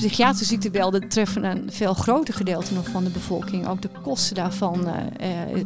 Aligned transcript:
psychiatrische 0.00 0.44
ziektebeelden 0.44 1.08
treffen 1.08 1.44
een 1.44 1.72
veel 1.72 1.94
groter 1.94 2.34
gedeelte 2.34 2.74
nog 2.74 2.88
van 2.88 3.04
de 3.04 3.10
bevolking. 3.10 3.68
Ook 3.68 3.82
de 3.82 3.90
kosten 4.02 4.34
daarvan 4.34 4.88
uh, 4.88 4.96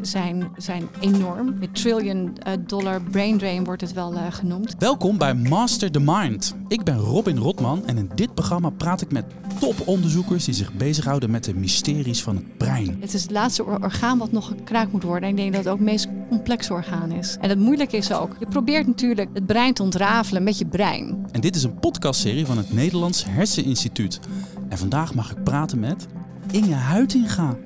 zijn, 0.01 0.51
zijn 0.57 0.89
enorm. 1.01 1.59
Met 1.59 1.75
trillion 1.75 2.39
eh, 2.39 2.53
dollar 2.67 3.03
brain 3.03 3.39
drain 3.39 3.65
wordt 3.65 3.81
het 3.81 3.93
wel 3.93 4.15
genoemd. 4.31 4.75
Welkom 4.79 5.19
bij 5.19 5.35
Master 5.35 5.91
the 5.91 6.01
Mind. 6.01 6.55
Ik 6.69 6.85
ben 6.85 6.97
Robin 6.97 7.39
Rotman 7.39 7.87
en 7.87 7.99
in 7.99 8.11
dit 8.15 8.35
programma 8.35 8.71
praat 8.71 9.01
ik 9.01 9.13
met 9.13 9.25
toponderzoekers 9.61 10.45
die 10.45 10.55
zich 10.55 10.73
bezighouden 10.73 11.31
met 11.31 11.45
de 11.45 11.55
mysteries 11.55 12.23
van 12.23 12.37
het 12.37 12.57
brein. 12.57 12.97
Het 13.01 13.15
is 13.15 13.23
het 13.23 13.31
laatste 13.31 13.65
orgaan 13.65 14.19
wat 14.19 14.33
nog 14.33 14.47
gekraakt 14.47 14.93
moet 14.93 15.03
worden. 15.03 15.23
En 15.23 15.31
ik 15.31 15.37
denk 15.37 15.53
dat 15.53 15.65
het 15.65 15.73
ook 15.73 15.79
het 15.79 15.89
meest 15.89 16.09
complex 16.29 16.71
orgaan 16.71 17.13
is. 17.13 17.37
En 17.41 17.49
het 17.49 17.59
moeilijke 17.59 17.97
is 17.97 18.13
ook, 18.13 18.37
je 18.39 18.47
probeert 18.47 18.87
natuurlijk 18.87 19.29
het 19.33 19.47
brein 19.47 19.75
te 19.75 19.83
ontrafelen 19.83 20.43
met 20.43 20.59
je 20.59 20.67
brein. 20.67 21.27
En 21.33 21.41
dit 21.41 21.57
is 21.57 21.63
een 21.63 21.79
podcastserie 21.79 22.47
van 22.47 22.57
het 22.57 22.73
Nederlands 22.73 23.25
Herseninstituut. 23.25 24.21
En 24.69 24.79
vandaag 24.79 25.15
mag 25.15 25.31
ik 25.31 25.43
praten 25.45 25.81
met 25.81 26.07
Inge 26.51 26.75
Huitinga. 26.75 27.57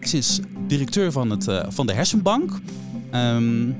Ze 0.00 0.16
is 0.16 0.40
directeur 0.66 1.12
van, 1.12 1.30
het, 1.30 1.46
uh, 1.46 1.64
van 1.68 1.86
de 1.86 1.92
Hersenbank. 1.92 2.50
Um, 3.14 3.76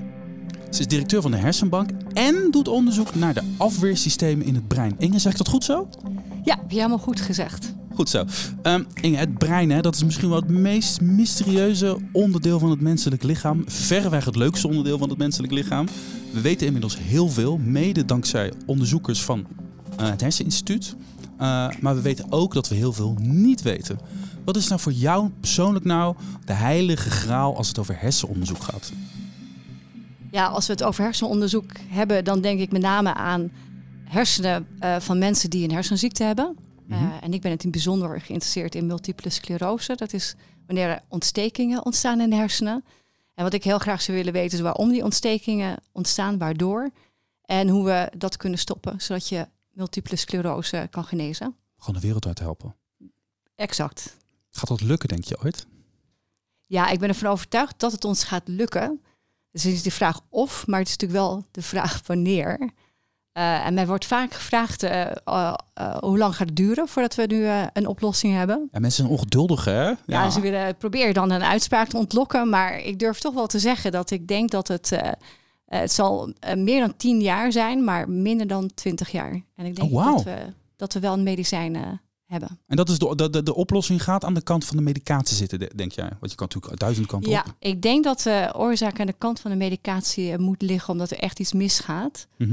ze 0.71 0.81
is 0.81 0.87
directeur 0.87 1.23
van 1.23 1.31
de 1.31 1.37
Hersenbank 1.37 1.91
en 2.13 2.49
doet 2.51 2.69
onderzoek 2.69 3.15
naar 3.15 3.35
de 3.35 3.43
afweersystemen 3.57 4.47
in 4.47 4.55
het 4.55 4.69
brein. 4.69 4.95
Inge, 4.99 5.19
zeg 5.19 5.33
ik 5.33 5.39
dat 5.39 5.49
goed 5.49 5.65
zo? 5.65 5.89
Ja, 6.45 6.57
heb 6.57 6.71
je 6.71 6.77
helemaal 6.77 6.99
goed 6.99 7.21
gezegd. 7.21 7.75
Goed 7.95 8.09
zo. 8.09 8.25
Um, 8.63 8.87
Inge, 9.01 9.17
het 9.17 9.39
brein, 9.39 9.71
hè, 9.71 9.81
dat 9.81 9.95
is 9.95 10.05
misschien 10.05 10.29
wel 10.29 10.41
het 10.41 10.49
meest 10.49 11.01
mysterieuze 11.01 11.97
onderdeel 12.13 12.59
van 12.59 12.71
het 12.71 12.81
menselijk 12.81 13.23
lichaam. 13.23 13.63
Verreweg 13.67 14.25
het 14.25 14.37
leukste 14.37 14.69
onderdeel 14.69 14.99
van 14.99 15.09
het 15.09 15.19
menselijk 15.19 15.53
lichaam. 15.53 15.87
We 16.33 16.41
weten 16.41 16.67
inmiddels 16.67 16.99
heel 16.99 17.29
veel, 17.29 17.59
mede 17.59 18.05
dankzij 18.05 18.53
onderzoekers 18.67 19.23
van 19.23 19.47
uh, 20.01 20.11
het 20.11 20.21
Herseninstituut. 20.21 20.95
Uh, 21.41 21.69
maar 21.81 21.95
we 21.95 22.01
weten 22.01 22.27
ook 22.33 22.55
dat 22.55 22.69
we 22.69 22.75
heel 22.75 22.93
veel 22.93 23.17
niet 23.21 23.63
weten. 23.63 23.99
Wat 24.45 24.57
is 24.57 24.69
nou 24.69 24.81
voor 24.81 24.93
jou 24.93 25.29
persoonlijk 25.41 25.85
nou 25.85 26.17
de 26.45 26.53
heilige 26.53 27.11
graal 27.11 27.57
als 27.57 27.69
het 27.69 27.79
over 27.79 28.01
hersenonderzoek 28.01 28.63
gaat? 28.63 28.93
Ja, 30.31 30.47
als 30.47 30.67
we 30.67 30.73
het 30.73 30.83
over 30.83 31.05
hersenonderzoek 31.05 31.73
hebben, 31.89 32.25
dan 32.25 32.41
denk 32.41 32.61
ik 32.61 32.73
met 32.73 32.83
name 32.83 33.15
aan 33.15 33.51
hersenen 34.05 34.67
uh, 34.81 34.97
van 35.01 35.19
mensen 35.19 35.51
die 35.51 35.65
een 35.65 35.75
hersenziekte 35.75 36.25
hebben. 36.25 36.57
Mm 36.87 36.97
-hmm. 36.97 37.07
uh, 37.07 37.13
en 37.21 37.33
ik 37.33 37.41
ben 37.41 37.51
het 37.51 37.65
in 37.65 37.71
bijzonder 37.71 38.21
geïnteresseerd 38.21 38.75
in 38.75 38.87
multiple 38.87 39.31
sclerose. 39.31 39.95
Dat 39.95 40.13
is 40.13 40.35
wanneer 40.67 40.89
er 40.89 41.03
ontstekingen 41.09 41.85
ontstaan 41.85 42.21
in 42.21 42.31
de 42.31 42.37
hersenen. 42.37 42.85
En 43.35 43.45
wat 43.45 43.53
ik 43.53 43.65
heel 43.65 43.79
graag 43.79 44.03
zou 44.03 44.17
willen 44.17 44.33
weten 44.33 44.59
is 44.59 44.65
waarom 44.65 44.91
die 44.91 45.05
ontstekingen 45.05 45.77
ontstaan, 45.93 46.39
waardoor. 46.39 46.91
En 47.45 47.69
hoe 47.69 47.85
we 47.85 48.11
dat 48.17 48.37
kunnen 48.37 48.59
stoppen, 48.59 49.01
zodat 49.01 49.29
je 49.29 49.47
multiple 49.79 50.17
sclerose 50.17 50.87
kan 50.91 51.05
genezen. 51.05 51.57
Gewoon 51.77 52.01
de 52.01 52.07
wereld 52.07 52.27
uit 52.27 52.39
helpen. 52.39 52.75
Exact. 53.55 54.17
Gaat 54.51 54.69
dat 54.69 54.81
lukken, 54.81 55.09
denk 55.09 55.25
je 55.25 55.43
ooit? 55.43 55.67
Ja, 56.67 56.89
ik 56.89 56.99
ben 56.99 57.09
ervan 57.09 57.31
overtuigd 57.31 57.81
dat 57.81 57.93
het 57.93 58.05
ons 58.05 58.25
gaat 58.25 58.49
lukken. 58.49 59.03
Dus 59.51 59.63
het 59.63 59.73
is 59.73 59.83
de 59.83 59.91
vraag 59.91 60.21
of, 60.29 60.67
maar 60.67 60.79
het 60.79 60.89
is 60.89 60.97
natuurlijk 60.97 61.21
wel 61.21 61.45
de 61.51 61.63
vraag 61.63 62.01
wanneer. 62.07 62.59
Uh, 62.61 63.67
en 63.67 63.75
mij 63.75 63.87
wordt 63.87 64.05
vaak 64.05 64.35
gevraagd 64.35 64.83
uh, 64.83 65.11
uh, 65.29 65.55
hoe 65.99 66.19
lang 66.19 66.37
gaat 66.37 66.47
het 66.49 66.57
duren 66.57 66.89
voordat 66.89 67.15
we 67.15 67.27
nu 67.27 67.47
een 67.73 67.87
oplossing 67.87 68.35
hebben. 68.35 68.69
Ja, 68.73 68.79
mensen 68.79 69.05
zijn 69.05 69.17
ongeduldig, 69.17 69.65
hè? 69.65 69.83
Ja, 69.83 69.97
ja 70.07 70.31
ze 70.31 70.41
willen 70.41 70.77
proberen 70.77 71.15
dan 71.15 71.31
een 71.31 71.43
uitspraak 71.43 71.89
te 71.89 71.97
ontlokken. 71.97 72.49
Maar 72.49 72.79
ik 72.79 72.99
durf 72.99 73.19
toch 73.19 73.35
wel 73.35 73.47
te 73.47 73.59
zeggen 73.59 73.93
dat 73.93 74.11
ik 74.11 74.29
denk 74.29 74.51
dat 74.51 74.69
het 74.69 74.93
het 75.69 75.93
zal 75.93 76.29
uh, 76.29 76.55
meer 76.55 76.81
dan 76.81 76.97
tien 76.97 77.21
jaar 77.21 77.53
zijn, 77.53 77.85
maar 77.85 78.11
minder 78.11 78.47
dan 78.47 78.71
twintig 78.75 79.11
jaar. 79.11 79.43
En 79.55 79.67
ik 79.67 79.77
denk 79.77 79.93
oh, 79.93 80.05
wow. 80.05 80.17
dat, 80.17 80.25
we, 80.25 80.53
dat 80.77 80.93
we 80.93 81.01
wel 81.01 81.13
een 81.13 81.23
medicijn 81.23 81.75
uh, 81.75 81.83
hebben. 82.25 82.59
En 82.67 82.77
dat 82.77 82.89
is 82.89 82.99
de, 82.99 83.31
de, 83.31 83.43
de 83.43 83.55
oplossing 83.55 84.03
gaat 84.03 84.25
aan 84.25 84.35
de 84.35 84.43
kant 84.43 84.65
van 84.65 84.77
de 84.77 84.83
medicatie 84.83 85.37
zitten, 85.37 85.59
denk 85.59 85.93
jij? 85.93 86.09
Want 86.09 86.31
je 86.31 86.37
kan 86.37 86.47
natuurlijk 86.47 86.69
uit 86.69 86.81
duizend 86.81 87.07
kanten 87.07 87.31
ja, 87.31 87.45
op. 87.47 87.55
ik 87.59 87.83
denk 87.83 88.05
dat 88.05 88.21
de 88.21 88.53
oorzaak 88.57 89.01
aan 89.01 89.07
de 89.07 89.15
kant 89.19 89.41
van 89.41 89.51
de 89.51 89.57
medicatie 89.57 90.39
moet 90.39 90.63
liggen 90.63 90.93
omdat 90.93 91.11
er 91.11 91.19
echt 91.19 91.39
iets 91.39 91.53
misgaat. 91.53 92.27
Mm 92.37 92.49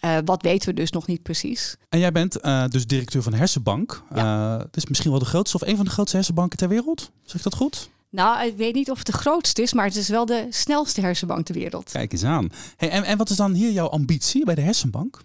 -hmm. 0.00 0.24
wat 0.24 0.42
weten 0.42 0.68
we 0.68 0.74
dus 0.74 0.90
nog 0.90 1.06
niet 1.06 1.22
precies. 1.22 1.76
En 1.88 1.98
jij 1.98 2.12
bent 2.12 2.42
dus 2.72 2.86
directeur 2.86 3.22
van 3.22 3.32
de 3.32 3.38
Hersenbank. 3.38 4.02
Ja. 4.14 4.58
het 4.58 4.76
is 4.76 4.86
misschien 4.86 5.10
wel 5.10 5.20
de 5.20 5.24
grootste 5.24 5.56
of 5.56 5.62
een 5.62 5.76
van 5.76 5.84
de 5.84 5.90
grootste 5.90 6.16
hersenbanken 6.16 6.58
ter 6.58 6.68
wereld. 6.68 7.10
Zeg 7.22 7.36
ik 7.36 7.42
dat 7.42 7.54
goed? 7.54 7.90
Nou, 8.10 8.46
ik 8.46 8.56
weet 8.56 8.74
niet 8.74 8.90
of 8.90 8.98
het 8.98 9.06
de 9.06 9.12
grootste 9.12 9.62
is, 9.62 9.72
maar 9.72 9.84
het 9.84 9.96
is 9.96 10.08
wel 10.08 10.26
de 10.26 10.46
snelste 10.50 11.00
hersenbank 11.00 11.46
ter 11.46 11.54
wereld. 11.54 11.90
Kijk 11.90 12.12
eens 12.12 12.24
aan. 12.24 12.50
Hey, 12.76 12.90
en, 12.90 13.04
en 13.04 13.18
wat 13.18 13.30
is 13.30 13.36
dan 13.36 13.52
hier 13.52 13.70
jouw 13.70 13.88
ambitie 13.88 14.44
bij 14.44 14.54
de 14.54 14.60
hersenbank? 14.60 15.22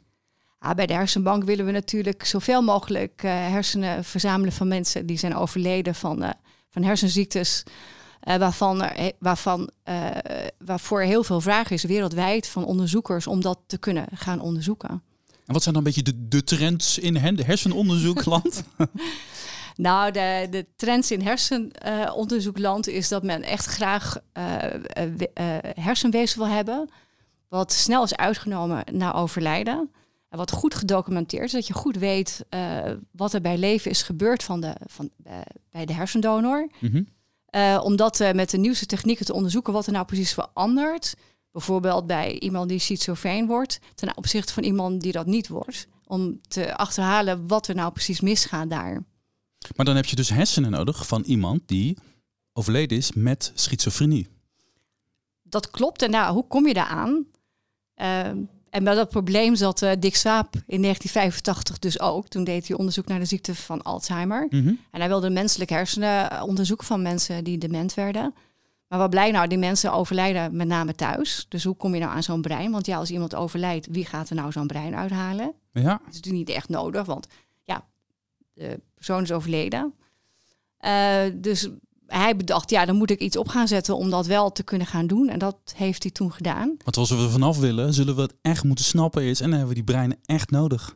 Ja, 0.59 0.73
bij 0.73 0.85
de 0.85 0.93
hersenbank 0.93 1.43
willen 1.43 1.65
we 1.65 1.71
natuurlijk 1.71 2.25
zoveel 2.25 2.61
mogelijk 2.61 3.23
uh, 3.23 3.31
hersenen 3.31 4.03
verzamelen 4.03 4.53
van 4.53 4.67
mensen 4.67 5.05
die 5.05 5.17
zijn 5.17 5.35
overleden 5.35 5.95
van, 5.95 6.23
uh, 6.23 6.29
van 6.69 6.83
hersenziektes. 6.83 7.63
Uh, 8.23 8.35
waarvan, 8.35 8.81
er, 8.83 9.11
waarvan, 9.19 9.69
waarvoor 10.57 11.01
heel 11.01 11.23
veel 11.23 11.41
vraag 11.41 11.69
is 11.69 11.83
wereldwijd 11.83 12.47
van 12.47 12.65
onderzoekers 12.65 13.27
om 13.27 13.41
dat 13.41 13.59
te 13.67 13.77
kunnen 13.77 14.05
gaan 14.13 14.39
onderzoeken. 14.39 14.89
En 15.45 15.53
wat 15.53 15.63
zijn 15.63 15.75
dan 15.75 15.85
een 15.85 15.93
beetje 15.93 16.11
de, 16.11 16.27
de 16.27 16.43
trends 16.43 16.97
in 16.97 17.15
hersenonderzoekland? 17.15 18.63
Nou, 19.75 20.11
de, 20.11 20.47
de 20.49 20.65
trends 20.75 21.11
in 21.11 21.21
hersenonderzoekland 21.21 22.87
uh, 22.87 22.95
is 22.95 23.07
dat 23.07 23.23
men 23.23 23.43
echt 23.43 23.65
graag 23.65 24.17
uh, 24.37 24.55
uh, 24.97 25.57
hersenweefsel 25.61 26.45
wil 26.45 26.55
hebben. 26.55 26.89
Wat 27.49 27.73
snel 27.73 28.03
is 28.03 28.15
uitgenomen 28.15 28.83
na 28.91 29.13
overlijden. 29.13 29.91
En 30.29 30.37
wat 30.37 30.51
goed 30.51 30.75
gedocumenteerd 30.75 31.45
is. 31.45 31.51
Dat 31.51 31.67
je 31.67 31.73
goed 31.73 31.97
weet 31.97 32.45
wat 33.11 33.33
er 33.33 33.41
bij 33.41 33.57
leven 33.57 33.91
is 33.91 34.01
gebeurd 34.01 34.43
van 34.43 34.59
de, 34.59 34.75
van, 34.85 35.09
bij 35.71 35.85
de 35.85 35.93
hersendonor. 35.93 36.69
Mm 36.79 36.91
-hmm. 37.51 37.79
omdat 37.79 38.31
met 38.33 38.49
de 38.49 38.57
nieuwste 38.57 38.85
technieken 38.85 39.25
te 39.25 39.33
onderzoeken 39.33 39.73
wat 39.73 39.85
er 39.85 39.91
nou 39.91 40.05
precies 40.05 40.33
verandert. 40.33 41.13
Bijvoorbeeld 41.51 42.07
bij 42.07 42.39
iemand 42.39 42.69
die 42.69 42.79
schizofreen 42.79 43.47
wordt. 43.47 43.79
Ten 43.95 44.17
opzichte 44.17 44.53
van 44.53 44.63
iemand 44.63 45.01
die 45.01 45.11
dat 45.11 45.25
niet 45.25 45.47
wordt. 45.47 45.87
Om 46.07 46.39
te 46.47 46.75
achterhalen 46.75 47.47
wat 47.47 47.67
er 47.67 47.75
nou 47.75 47.91
precies 47.91 48.21
misgaat 48.21 48.69
daar. 48.69 49.03
Maar 49.75 49.85
dan 49.85 49.95
heb 49.95 50.05
je 50.05 50.15
dus 50.15 50.29
hersenen 50.29 50.71
nodig 50.71 51.07
van 51.07 51.21
iemand 51.21 51.61
die 51.65 51.97
overleden 52.53 52.97
is 52.97 53.11
met 53.13 53.51
schizofrenie. 53.55 54.27
Dat 55.43 55.71
klopt. 55.71 56.01
En 56.01 56.09
nou, 56.11 56.33
hoe 56.33 56.47
kom 56.47 56.67
je 56.67 56.73
daar 56.73 56.85
aan? 56.85 57.25
Uh, 57.95 58.27
en 58.69 58.83
bij 58.83 58.95
dat 58.95 59.09
probleem 59.09 59.55
zat 59.55 59.81
uh, 59.81 59.91
Dick 59.99 60.15
Swaap 60.15 60.53
in 60.53 60.81
1985 60.81 61.79
dus 61.79 61.99
ook. 61.99 62.27
Toen 62.27 62.43
deed 62.43 62.67
hij 62.67 62.77
onderzoek 62.77 63.07
naar 63.07 63.19
de 63.19 63.25
ziekte 63.25 63.55
van 63.55 63.81
Alzheimer. 63.81 64.47
Mm 64.49 64.61
-hmm. 64.61 64.79
En 64.91 64.99
hij 64.99 65.07
wilde 65.07 65.29
menselijke 65.29 65.73
hersenen 65.73 66.41
onderzoeken 66.41 66.85
van 66.85 67.01
mensen 67.01 67.43
die 67.43 67.57
dement 67.57 67.93
werden. 67.93 68.33
Maar 68.87 68.99
wat 68.99 69.09
blijkt 69.09 69.33
nou? 69.33 69.47
Die 69.47 69.57
mensen 69.57 69.93
overlijden 69.93 70.55
met 70.55 70.67
name 70.67 70.95
thuis. 70.95 71.45
Dus 71.49 71.63
hoe 71.63 71.75
kom 71.75 71.93
je 71.93 71.99
nou 71.99 72.11
aan 72.11 72.23
zo'n 72.23 72.41
brein? 72.41 72.71
Want 72.71 72.85
ja, 72.85 72.97
als 72.97 73.11
iemand 73.11 73.35
overlijdt, 73.35 73.87
wie 73.91 74.05
gaat 74.05 74.29
er 74.29 74.35
nou 74.35 74.51
zo'n 74.51 74.67
brein 74.67 74.95
uithalen? 74.95 75.53
Ja. 75.71 75.83
Dat 75.83 75.99
is 75.99 76.15
natuurlijk 76.15 76.47
niet 76.47 76.55
echt 76.55 76.69
nodig, 76.69 77.05
want 77.05 77.27
de 78.55 78.79
persoon 78.95 79.23
is 79.23 79.31
overleden. 79.31 79.93
Uh, 80.81 81.21
dus 81.33 81.69
hij 82.07 82.35
bedacht, 82.35 82.69
ja, 82.69 82.85
dan 82.85 82.95
moet 82.95 83.09
ik 83.09 83.19
iets 83.19 83.37
op 83.37 83.47
gaan 83.47 83.67
zetten 83.67 83.97
om 83.97 84.09
dat 84.09 84.25
wel 84.25 84.51
te 84.51 84.63
kunnen 84.63 84.87
gaan 84.87 85.07
doen. 85.07 85.29
En 85.29 85.39
dat 85.39 85.57
heeft 85.75 86.03
hij 86.03 86.11
toen 86.11 86.33
gedaan. 86.33 86.75
Want 86.83 86.97
als 86.97 87.09
we 87.09 87.15
er 87.15 87.29
vanaf 87.29 87.57
willen, 87.57 87.93
zullen 87.93 88.15
we 88.15 88.21
het 88.21 88.35
echt 88.41 88.63
moeten 88.63 88.85
snappen 88.85 89.23
is. 89.23 89.39
En 89.39 89.49
dan 89.49 89.57
hebben 89.57 89.75
we 89.75 89.83
die 89.83 89.93
breinen 89.93 90.17
echt 90.25 90.49
nodig. 90.49 90.95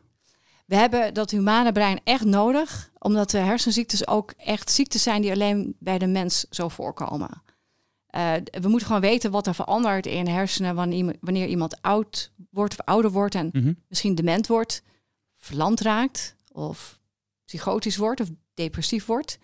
We 0.66 0.76
hebben 0.76 1.14
dat 1.14 1.30
humane 1.30 1.72
brein 1.72 2.00
echt 2.04 2.24
nodig, 2.24 2.90
omdat 2.98 3.30
de 3.30 3.38
hersenziektes 3.38 4.06
ook 4.06 4.32
echt 4.36 4.70
ziektes 4.70 5.02
zijn 5.02 5.22
die 5.22 5.32
alleen 5.32 5.76
bij 5.78 5.98
de 5.98 6.06
mens 6.06 6.46
zo 6.50 6.68
voorkomen. 6.68 7.42
Uh, 8.16 8.32
we 8.60 8.68
moeten 8.68 8.86
gewoon 8.86 9.02
weten 9.02 9.30
wat 9.30 9.46
er 9.46 9.54
verandert 9.54 10.06
in 10.06 10.26
hersenen 10.26 10.74
wanneer, 11.20 11.46
iemand 11.46 11.82
oud 11.82 12.32
wordt 12.50 12.72
of 12.78 12.86
ouder 12.86 13.10
wordt 13.10 13.34
en 13.34 13.50
mm 13.52 13.62
-hmm. 13.62 13.76
misschien 13.88 14.14
dement 14.14 14.46
wordt, 14.46 14.82
verlamd 15.36 15.80
raakt 15.80 16.36
of 16.52 16.99
psychotisch 17.50 17.96
wordt 17.96 18.20
of 18.20 18.28
depressief 18.54 19.06
wordt, 19.06 19.38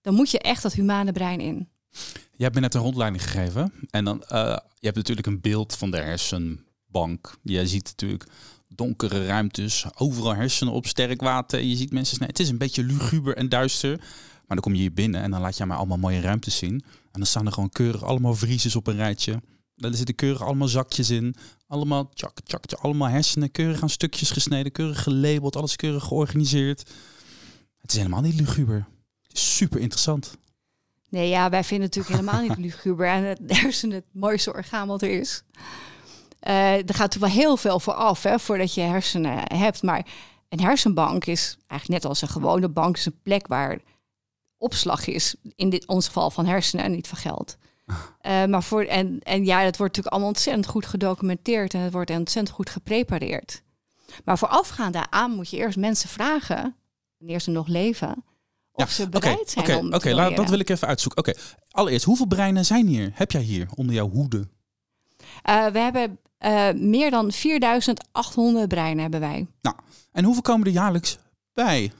dan 0.00 0.14
moet 0.14 0.30
je 0.30 0.38
echt 0.38 0.62
dat 0.62 0.72
humane 0.72 1.12
brein 1.12 1.40
in. 1.40 1.68
Je 2.36 2.42
hebt 2.42 2.54
me 2.54 2.60
net 2.60 2.74
een 2.74 2.80
rondleiding 2.80 3.22
gegeven 3.22 3.72
en 3.90 4.04
dan, 4.04 4.16
uh, 4.16 4.56
je 4.78 4.86
hebt 4.86 4.96
natuurlijk 4.96 5.26
een 5.26 5.40
beeld 5.40 5.76
van 5.76 5.90
de 5.90 5.96
hersenbank. 5.96 7.36
Je 7.42 7.66
ziet 7.66 7.84
natuurlijk 7.84 8.24
donkere 8.68 9.26
ruimtes, 9.26 9.86
overal 9.96 10.34
hersenen 10.34 10.72
op 10.72 10.86
sterk 10.86 11.20
water. 11.20 11.60
Je 11.60 11.76
ziet 11.76 11.92
mensen, 11.92 12.18
nee, 12.18 12.28
het 12.28 12.38
is 12.38 12.48
een 12.48 12.58
beetje 12.58 12.84
luguber 12.84 13.36
en 13.36 13.48
duister. 13.48 13.96
Maar 13.98 14.56
dan 14.56 14.60
kom 14.60 14.74
je 14.74 14.80
hier 14.80 14.92
binnen 14.92 15.22
en 15.22 15.30
dan 15.30 15.40
laat 15.40 15.56
je 15.56 15.64
maar 15.64 15.76
allemaal 15.76 15.98
mooie 15.98 16.20
ruimtes 16.20 16.56
zien. 16.56 16.84
En 17.12 17.20
dan 17.20 17.26
staan 17.26 17.46
er 17.46 17.52
gewoon 17.52 17.70
keurig 17.70 18.02
allemaal 18.02 18.34
vriezes 18.34 18.76
op 18.76 18.86
een 18.86 18.96
rijtje. 18.96 19.42
Daar 19.76 19.94
zitten 19.94 20.14
keurig 20.14 20.42
allemaal 20.42 20.68
zakjes 20.68 21.10
in. 21.10 21.34
Allemaal 21.66 22.08
tjak, 22.08 22.40
tjak, 22.44 22.66
tjak, 22.66 22.80
allemaal 22.80 23.08
hersenen. 23.08 23.50
Keurig 23.50 23.82
aan 23.82 23.90
stukjes 23.90 24.30
gesneden, 24.30 24.72
keurig 24.72 25.02
gelabeld, 25.02 25.56
alles 25.56 25.76
keurig 25.76 26.04
georganiseerd. 26.04 26.90
Het 27.84 27.92
is 27.92 27.98
helemaal 27.98 28.20
niet 28.20 28.40
luguber. 28.40 28.86
Het 29.22 29.36
is 29.36 29.56
super 29.56 29.80
interessant. 29.80 30.36
Nee, 31.08 31.28
ja, 31.28 31.50
wij 31.50 31.64
vinden 31.64 31.86
het 31.86 31.96
natuurlijk 31.96 32.26
helemaal 32.30 32.48
niet 32.48 32.72
luguber. 32.72 33.06
En 33.06 33.24
het 33.24 33.40
hersenen 33.46 33.96
het 33.96 34.04
mooiste 34.12 34.52
orgaan 34.52 34.88
wat 34.88 35.02
er 35.02 35.10
is. 35.10 35.42
Uh, 36.48 36.88
er 36.88 36.94
gaat 36.94 37.14
er 37.14 37.20
wel 37.20 37.28
heel 37.28 37.56
veel 37.56 37.80
voor 37.80 37.92
af, 37.92 38.22
hè, 38.22 38.38
voordat 38.38 38.74
je 38.74 38.80
hersenen 38.80 39.38
hebt. 39.58 39.82
Maar 39.82 40.06
een 40.48 40.60
hersenbank 40.60 41.24
is 41.26 41.56
eigenlijk 41.66 42.02
net 42.02 42.10
als 42.10 42.22
een 42.22 42.28
gewone 42.28 42.68
bank, 42.68 42.96
is 42.96 43.06
een 43.06 43.20
plek 43.22 43.46
waar 43.46 43.78
opslag 44.56 45.06
is. 45.06 45.34
In 45.56 45.70
dit 45.70 45.86
ons 45.86 46.06
geval 46.06 46.30
van 46.30 46.46
hersenen 46.46 46.84
en 46.84 46.90
niet 46.90 47.08
van 47.08 47.18
geld. 47.18 47.56
Uh, 47.86 48.44
maar 48.52 48.62
voor, 48.62 48.84
en, 48.84 49.18
en 49.22 49.44
ja, 49.44 49.58
het 49.58 49.76
wordt 49.76 49.96
natuurlijk 49.96 50.06
allemaal 50.06 50.28
ontzettend 50.28 50.66
goed 50.66 50.86
gedocumenteerd 50.86 51.74
en 51.74 51.80
het 51.80 51.92
wordt 51.92 52.10
ontzettend 52.10 52.56
goed 52.56 52.70
geprepareerd. 52.70 53.62
Maar 54.24 54.38
voorafgaand 54.38 54.92
daaraan 54.92 55.30
moet 55.30 55.50
je 55.50 55.56
eerst 55.56 55.78
mensen 55.78 56.08
vragen, 56.08 56.76
wanneer 57.24 57.42
ze 57.42 57.50
nog 57.50 57.66
leven, 57.66 58.24
of 58.72 58.90
ze 58.90 59.08
bereid 59.08 59.50
zijn 59.50 59.64
okay, 59.64 59.78
om 59.78 59.86
Oké, 59.86 59.96
okay, 59.96 60.34
dat 60.34 60.48
wil 60.48 60.58
ik 60.58 60.68
even 60.68 60.88
uitzoeken. 60.88 61.18
Oké, 61.18 61.38
allereerst, 61.70 62.04
hoeveel 62.04 62.26
breinen 62.26 62.64
zijn 62.64 62.86
hier? 62.86 63.10
Heb 63.14 63.30
jij 63.30 63.40
hier 63.40 63.68
onder 63.74 63.94
jouw 63.94 64.10
hoede? 64.10 64.48
Uh, 65.48 65.66
we 65.66 65.78
hebben 65.78 66.18
uh, 66.38 66.72
meer 66.72 67.10
dan 67.10 67.32
4800 67.32 68.68
breinen 68.68 69.02
hebben 69.02 69.20
wij. 69.20 69.46
Nou, 69.60 69.76
en 70.12 70.24
hoeveel 70.24 70.42
komen 70.42 70.66
er 70.66 70.72
jaarlijks 70.72 71.18
bij? 71.52 71.92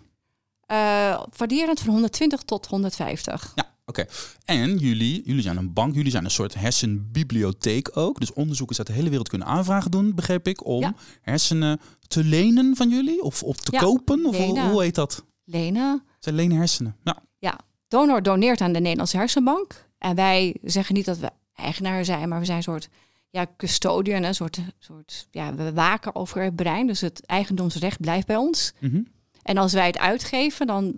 Uh, 0.67 1.23
variërend 1.31 1.81
van 1.81 1.93
120 1.93 2.43
tot 2.43 2.67
150. 2.67 3.53
Ja, 3.55 3.74
Oké, 3.87 4.05
en 4.45 4.79
jullie, 4.79 5.23
jullie 5.25 5.43
zijn 5.43 5.57
een 5.57 5.73
bank, 5.73 5.95
jullie 5.95 6.11
zijn 6.11 6.25
een 6.25 6.31
soort 6.31 6.55
hersenbibliotheek 6.55 7.97
ook. 7.97 8.21
Dus 8.21 8.33
onderzoekers 8.33 8.79
uit 8.79 8.87
de 8.87 8.93
hele 8.93 9.09
wereld 9.09 9.29
kunnen 9.29 9.49
aanvragen 9.49 9.91
doen, 9.91 10.15
begreep 10.15 10.49
ik, 10.49 10.67
om 10.67 10.97
hersenen 11.21 11.81
te 12.07 12.25
lenen 12.25 12.77
van 12.77 12.89
jullie 12.89 13.23
of, 13.23 13.43
of 13.43 13.57
te 13.57 13.71
kopen? 13.71 14.25
Of 14.27 14.37
hoe, 14.37 14.61
hoe 14.61 14.83
heet 14.83 14.95
dat? 14.95 15.25
Lenen. 15.45 16.03
Zijn 16.19 16.35
lenen 16.35 16.57
hersenen. 16.57 16.97
Ja. 17.03 17.23
ja, 17.39 17.59
donor 17.89 18.23
doneert 18.23 18.61
aan 18.61 18.73
de 18.73 18.81
Nederlandse 18.81 19.17
Hersenbank. 19.17 19.89
En 19.99 20.15
wij 20.15 20.57
zeggen 20.63 20.95
niet 20.95 21.05
dat 21.05 21.19
we 21.19 21.31
eigenaar 21.55 22.05
zijn, 22.05 22.29
maar 22.29 22.39
we 22.39 22.45
zijn 22.45 22.57
een 22.57 22.63
soort 22.63 22.89
ja, 23.31 23.47
custodian, 23.57 24.23
een 24.23 24.35
soort, 24.35 24.59
soort 24.79 25.29
ja, 25.31 25.55
we 25.55 25.73
waken 25.73 26.15
over 26.15 26.43
het 26.43 26.57
brein. 26.57 26.87
Dus 26.87 27.01
het 27.01 27.27
eigendomsrecht 27.27 28.01
blijft 28.01 28.27
bij 28.27 28.37
ons. 28.37 28.73
Mhm. 28.81 29.03
En 29.43 29.57
als 29.57 29.73
wij 29.73 29.87
het 29.87 29.99
uitgeven, 29.99 30.67
dan, 30.67 30.95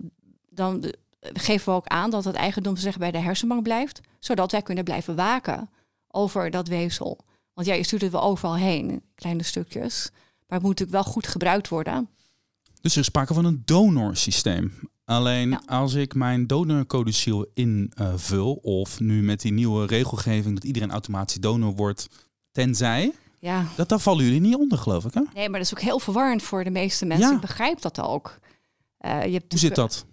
dan 0.49 0.93
geven 1.19 1.65
we 1.65 1.77
ook 1.77 1.87
aan 1.87 2.09
dat 2.09 2.23
het 2.23 2.35
eigendomsrecht 2.35 2.97
bij 2.97 3.11
de 3.11 3.17
hersenbank 3.17 3.63
blijft, 3.63 4.01
zodat 4.19 4.51
wij 4.51 4.61
kunnen 4.61 4.83
blijven 4.83 5.15
waken 5.15 5.69
over 6.07 6.49
dat 6.49 6.67
weefsel. 6.67 7.19
Want 7.53 7.67
ja, 7.67 7.73
je 7.73 7.83
stuurt 7.83 8.01
het 8.01 8.11
wel 8.11 8.21
overal 8.21 8.55
heen, 8.55 9.01
kleine 9.15 9.43
stukjes. 9.43 10.09
Maar 10.11 10.57
het 10.57 10.67
moet 10.67 10.79
natuurlijk 10.79 11.03
wel 11.03 11.13
goed 11.13 11.27
gebruikt 11.27 11.67
worden. 11.67 12.09
Dus 12.81 12.93
er 12.93 12.99
is 12.99 13.05
sprake 13.05 13.33
van 13.33 13.45
een 13.45 13.61
donorsysteem. 13.65 14.73
Alleen 15.05 15.65
als 15.65 15.93
ik 15.93 16.15
mijn 16.15 16.47
donorcodiciel 16.47 17.45
invul, 17.53 18.53
of 18.53 18.99
nu 18.99 19.23
met 19.23 19.41
die 19.41 19.51
nieuwe 19.51 19.85
regelgeving 19.85 20.55
dat 20.55 20.63
iedereen 20.63 20.91
automatisch 20.91 21.35
donor 21.35 21.75
wordt, 21.75 22.07
tenzij. 22.51 23.13
Ja. 23.39 23.65
Dat, 23.75 23.89
daar 23.89 23.99
vallen 23.99 24.23
jullie 24.23 24.41
niet 24.41 24.55
onder, 24.55 24.77
geloof 24.77 25.05
ik. 25.05 25.13
Hè? 25.13 25.21
Nee, 25.33 25.49
maar 25.49 25.59
dat 25.59 25.71
is 25.71 25.73
ook 25.73 25.83
heel 25.83 25.99
verwarrend 25.99 26.43
voor 26.43 26.63
de 26.63 26.69
meeste 26.69 27.05
mensen. 27.05 27.35
Ik 27.35 27.41
begrijp 27.41 27.81
dat 27.81 28.01
ook. 28.01 28.39
Uh, 29.05 29.25
je 29.25 29.31
hebt 29.31 29.51
Hoe 29.51 29.59
zit 29.59 29.75
dat? 29.75 30.05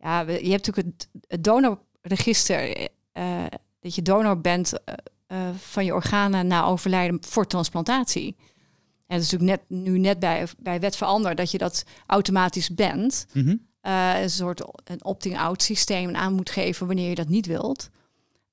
Ja, 0.00 0.20
je 0.20 0.50
hebt 0.50 0.66
natuurlijk 0.66 1.08
het, 1.28 1.44
donorregister. 1.44 2.88
Uh, 3.14 3.44
dat 3.80 3.94
je 3.94 4.02
donor 4.02 4.40
bent 4.40 4.72
uh, 5.32 5.48
van 5.56 5.84
je 5.84 5.94
organen 5.94 6.46
na 6.46 6.64
overlijden 6.64 7.18
voor 7.20 7.46
transplantatie. 7.46 8.36
En 9.06 9.16
het 9.16 9.24
is 9.24 9.30
natuurlijk 9.30 9.60
net, 9.68 9.80
nu 9.80 9.98
net 9.98 10.18
bij, 10.18 10.46
bij 10.58 10.80
wet 10.80 10.96
veranderd 10.96 11.36
dat 11.36 11.50
je 11.50 11.58
dat 11.58 11.84
automatisch 12.06 12.74
bent. 12.74 13.26
Mm 13.32 13.68
een 13.82 14.30
soort 14.30 14.62
een 14.84 15.04
opting-out 15.04 15.62
systeem 15.62 16.14
aan 16.14 16.32
moet 16.32 16.50
geven 16.50 16.86
wanneer 16.86 17.08
je 17.08 17.14
dat 17.14 17.28
niet 17.28 17.46
wilt. 17.46 17.90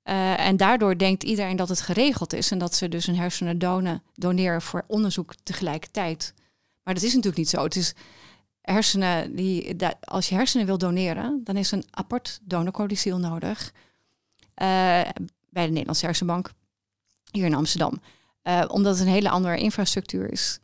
en 0.04 0.58
daardoor 0.58 0.98
denkt 0.98 1.24
iedereen 1.24 1.56
dat 1.56 1.70
het 1.70 1.82
geregeld 1.82 2.34
is 2.34 2.52
en 2.52 2.58
dat 2.58 2.76
ze 2.76 2.90
dus 2.90 3.08
een 3.08 3.16
hersenen 3.16 3.60
donen, 3.60 4.04
doneren 4.14 4.62
voor 4.62 4.84
onderzoek 4.88 5.36
tegelijkertijd. 5.44 6.34
Maar 6.84 6.94
dat 6.94 7.04
is 7.04 7.10
natuurlijk 7.10 7.38
niet 7.38 7.50
zo. 7.50 7.64
Het 7.64 7.76
is 7.76 7.94
hersenen, 8.72 9.36
die, 9.36 9.76
als 10.00 10.30
je 10.30 10.36
hersenen 10.36 10.66
wil 10.66 10.78
doneren, 10.78 11.42
dan 11.44 11.58
is 11.58 11.72
een 11.72 11.84
apart 11.92 12.40
donorcodiciel 12.44 13.18
nodig. 13.18 13.72
Uh, 14.62 14.66
bij 15.50 15.66
de 15.66 15.72
Nederlandse 15.72 16.06
Hersenbank, 16.06 16.52
hier 17.32 17.46
in 17.46 17.54
Amsterdam. 17.54 18.02
Uh, 18.44 18.64
omdat 18.68 18.98
het 18.98 19.08
een 19.08 19.14
hele 19.14 19.30
andere 19.30 19.58
infrastructuur 19.58 20.32
is. 20.32 20.60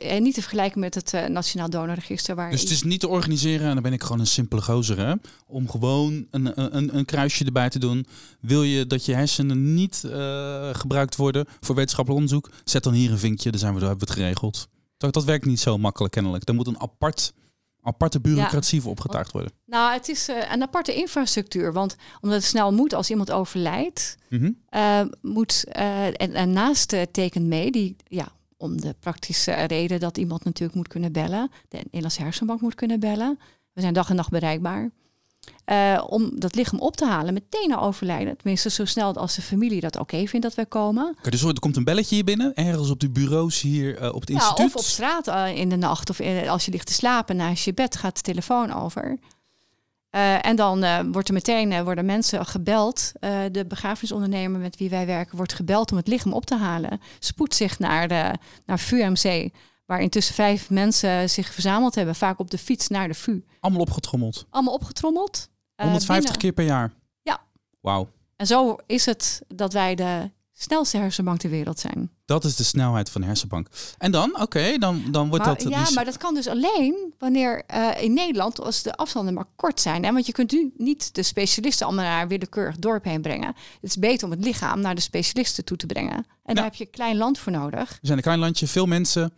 En 0.00 0.22
niet 0.22 0.34
te 0.34 0.40
vergelijken 0.40 0.80
met 0.80 0.94
het 0.94 1.12
uh, 1.12 1.26
Nationaal 1.26 1.70
Donorregister. 1.70 2.34
Waar 2.34 2.50
dus 2.50 2.60
het 2.60 2.70
is 2.70 2.82
niet 2.82 3.00
te 3.00 3.08
organiseren, 3.08 3.68
en 3.68 3.74
dan 3.74 3.82
ben 3.82 3.92
ik 3.92 4.02
gewoon 4.02 4.20
een 4.20 4.26
simpele 4.26 4.62
gozer, 4.62 4.98
hè? 4.98 5.14
om 5.46 5.70
gewoon 5.70 6.26
een, 6.30 6.76
een, 6.76 6.96
een 6.96 7.04
kruisje 7.04 7.44
erbij 7.44 7.68
te 7.68 7.78
doen. 7.78 8.06
Wil 8.40 8.62
je 8.62 8.86
dat 8.86 9.04
je 9.04 9.14
hersenen 9.14 9.74
niet 9.74 10.04
gebruikt 10.72 11.16
worden 11.16 11.46
voor 11.60 11.74
wetenschappelijk 11.74 12.24
onderzoek? 12.24 12.50
Zet 12.64 12.82
dan 12.82 12.92
hier 12.92 13.10
een 13.10 13.18
vinkje, 13.18 13.50
dan 13.50 13.60
zijn 13.60 13.74
we, 13.74 13.78
hebben 13.78 13.98
we 13.98 14.12
het 14.12 14.20
geregeld. 14.20 14.68
Dat, 14.96 15.12
dat 15.12 15.24
werkt 15.24 15.44
niet 15.44 15.60
zo 15.60 15.78
makkelijk 15.78 16.12
kennelijk. 16.12 16.48
Er 16.48 16.54
moet 16.54 16.66
een 16.66 16.80
apart 16.80 17.32
aparte 17.84 18.20
bureaucratie 18.20 18.80
voor 18.80 18.90
opgetuigd 18.90 19.32
worden? 19.32 19.52
Nou, 19.66 19.92
het 19.92 20.08
is 20.08 20.28
uh, 20.28 20.52
een 20.52 20.62
aparte 20.62 20.94
infrastructuur. 20.94 21.72
Want 21.72 21.96
omdat 22.20 22.36
het 22.36 22.46
snel 22.46 22.72
moet 22.72 22.94
als 22.94 23.10
iemand 23.10 23.30
overlijdt, 23.30 24.16
mm 24.28 24.62
moet, 25.20 25.64
uh, 25.76 26.06
en, 26.06 26.34
en, 26.34 26.52
naast 26.52 26.96
tekent 27.12 27.46
mee, 27.46 27.70
die, 27.70 27.96
ja, 28.04 28.28
om 28.56 28.80
de 28.80 28.94
praktische 29.00 29.52
reden 29.52 30.00
dat 30.00 30.18
iemand 30.18 30.44
natuurlijk 30.44 30.76
moet 30.76 30.88
kunnen 30.88 31.12
bellen, 31.12 31.50
de 31.68 31.76
Nederlandse 31.76 32.22
Hersenbank 32.22 32.60
moet 32.60 32.74
kunnen 32.74 33.00
bellen. 33.00 33.38
We 33.72 33.80
zijn 33.80 33.94
dag 33.94 34.10
en 34.10 34.16
nacht 34.16 34.30
bereikbaar. 34.30 34.90
Uh, 35.66 36.04
om 36.06 36.30
dat 36.34 36.54
lichaam 36.54 36.80
op 36.80 36.96
te 36.96 37.06
halen, 37.06 37.34
meteen 37.34 37.68
na 37.68 37.78
overlijden. 37.78 38.36
Tenminste, 38.36 38.70
zo 38.70 38.84
snel 38.84 39.14
als 39.14 39.34
de 39.34 39.42
familie 39.42 39.80
dat 39.80 39.98
oké 39.98 40.26
vindt 40.26 40.46
dat 40.46 40.54
wij 40.54 40.66
komen. 40.66 41.16
Dus 41.22 41.42
er 41.42 41.58
komt 41.58 41.76
een 41.76 41.84
belletje 41.84 42.14
hier 42.14 42.24
binnen, 42.24 42.54
ergens 42.54 42.90
op 42.90 43.00
de 43.00 43.10
bureaus 43.10 43.60
hier 43.60 44.02
uh, 44.02 44.14
op 44.14 44.20
het 44.20 44.28
ja, 44.28 44.34
instituut? 44.34 44.66
Of 44.66 44.76
op 44.76 44.84
straat 44.84 45.28
uh, 45.28 45.56
in 45.56 45.68
de 45.68 45.76
nacht, 45.76 46.10
of 46.10 46.20
in, 46.20 46.48
als 46.48 46.64
je 46.64 46.70
ligt 46.70 46.86
te 46.86 46.92
slapen 46.92 47.36
naast 47.36 47.64
je 47.64 47.74
bed, 47.74 47.96
gaat 47.96 48.16
de 48.16 48.22
telefoon 48.22 48.72
over. 48.72 49.18
en 50.40 50.56
dan 50.56 51.12
wordt 51.12 51.28
er 51.28 51.34
meteen 51.34 51.84
worden 51.84 52.04
mensen 52.04 52.46
gebeld. 52.46 53.12
de 53.50 53.64
begrafenisondernemer 53.68 54.60
met 54.60 54.76
wie 54.76 54.90
wij 54.90 55.06
werken 55.06 55.36
wordt 55.36 55.52
gebeld 55.52 55.90
om 55.90 55.96
het 55.96 56.08
lichaam 56.08 56.32
op 56.32 56.46
te 56.46 56.56
halen. 56.56 57.00
Spoedt 57.18 57.54
zich 57.54 57.78
naar, 57.78 58.08
de, 58.08 58.34
naar 58.66 58.78
VUMC, 58.78 59.50
waar 59.86 60.00
intussen 60.00 60.34
vijf 60.34 60.70
mensen 60.70 61.30
zich 61.30 61.52
verzameld 61.52 61.94
hebben, 61.94 62.14
vaak 62.14 62.38
op 62.38 62.50
de 62.50 62.58
fiets 62.58 62.88
naar 62.88 63.08
de 63.08 63.14
VU. 63.14 63.44
Allemaal 63.60 63.82
opgetrommeld? 63.82 64.46
Allemaal 64.50 64.74
opgetrommeld. 64.74 65.48
150 65.76 66.36
keer 66.36 66.52
per 66.52 66.64
jaar? 66.64 66.92
Ja. 67.22 67.40
Wauw. 67.80 68.08
En 68.36 68.46
zo 68.46 68.76
is 68.86 69.06
het 69.06 69.42
dat 69.48 69.72
wij 69.72 69.94
de 69.94 70.30
snelste 70.52 70.96
hersenbank 70.96 71.38
ter 71.38 71.50
wereld 71.50 71.80
zijn. 71.80 72.10
Dat 72.24 72.44
is 72.44 72.56
de 72.56 72.64
snelheid 72.64 73.10
van 73.10 73.20
de 73.20 73.26
hersenbank. 73.26 73.68
En 73.98 74.10
dan, 74.10 74.40
oké, 74.40 74.78
dan, 74.78 75.02
dan 75.10 75.28
wordt 75.28 75.44
maar, 75.44 75.54
dat... 75.54 75.68
Ja, 75.68 75.90
maar 75.94 76.04
dat 76.04 76.16
kan 76.16 76.34
dus 76.34 76.46
alleen 76.46 77.14
wanneer 77.18 77.62
uh, 77.74 78.02
in 78.02 78.12
Nederland, 78.12 78.60
als 78.60 78.82
de 78.82 78.94
afstanden 78.94 79.34
maar 79.34 79.46
kort 79.56 79.80
zijn. 79.80 80.04
Hè? 80.04 80.12
Want 80.12 80.26
je 80.26 80.32
kunt 80.32 80.52
nu 80.52 80.72
niet 80.76 81.14
de 81.14 81.22
specialisten 81.22 81.86
allemaal 81.86 82.04
naar 82.04 82.22
een 82.22 82.28
willekeurig 82.28 82.76
dorp 82.76 83.04
heen 83.04 83.22
brengen. 83.22 83.46
Het 83.80 83.90
is 83.90 83.96
beter 83.96 84.24
om 84.24 84.30
het 84.30 84.44
lichaam 84.44 84.80
naar 84.80 84.94
de 84.94 85.00
specialisten 85.00 85.64
toe 85.64 85.76
te 85.76 85.86
brengen. 85.86 86.26
En 86.44 86.54
daar 86.54 86.64
heb 86.64 86.74
je 86.74 86.84
een 86.84 86.90
klein 86.90 87.16
land 87.16 87.38
voor 87.38 87.52
nodig. 87.52 87.90
We 87.90 88.06
zijn 88.06 88.18
een 88.18 88.24
klein 88.24 88.38
landje, 88.38 88.66
veel 88.66 88.86
mensen. 88.86 89.32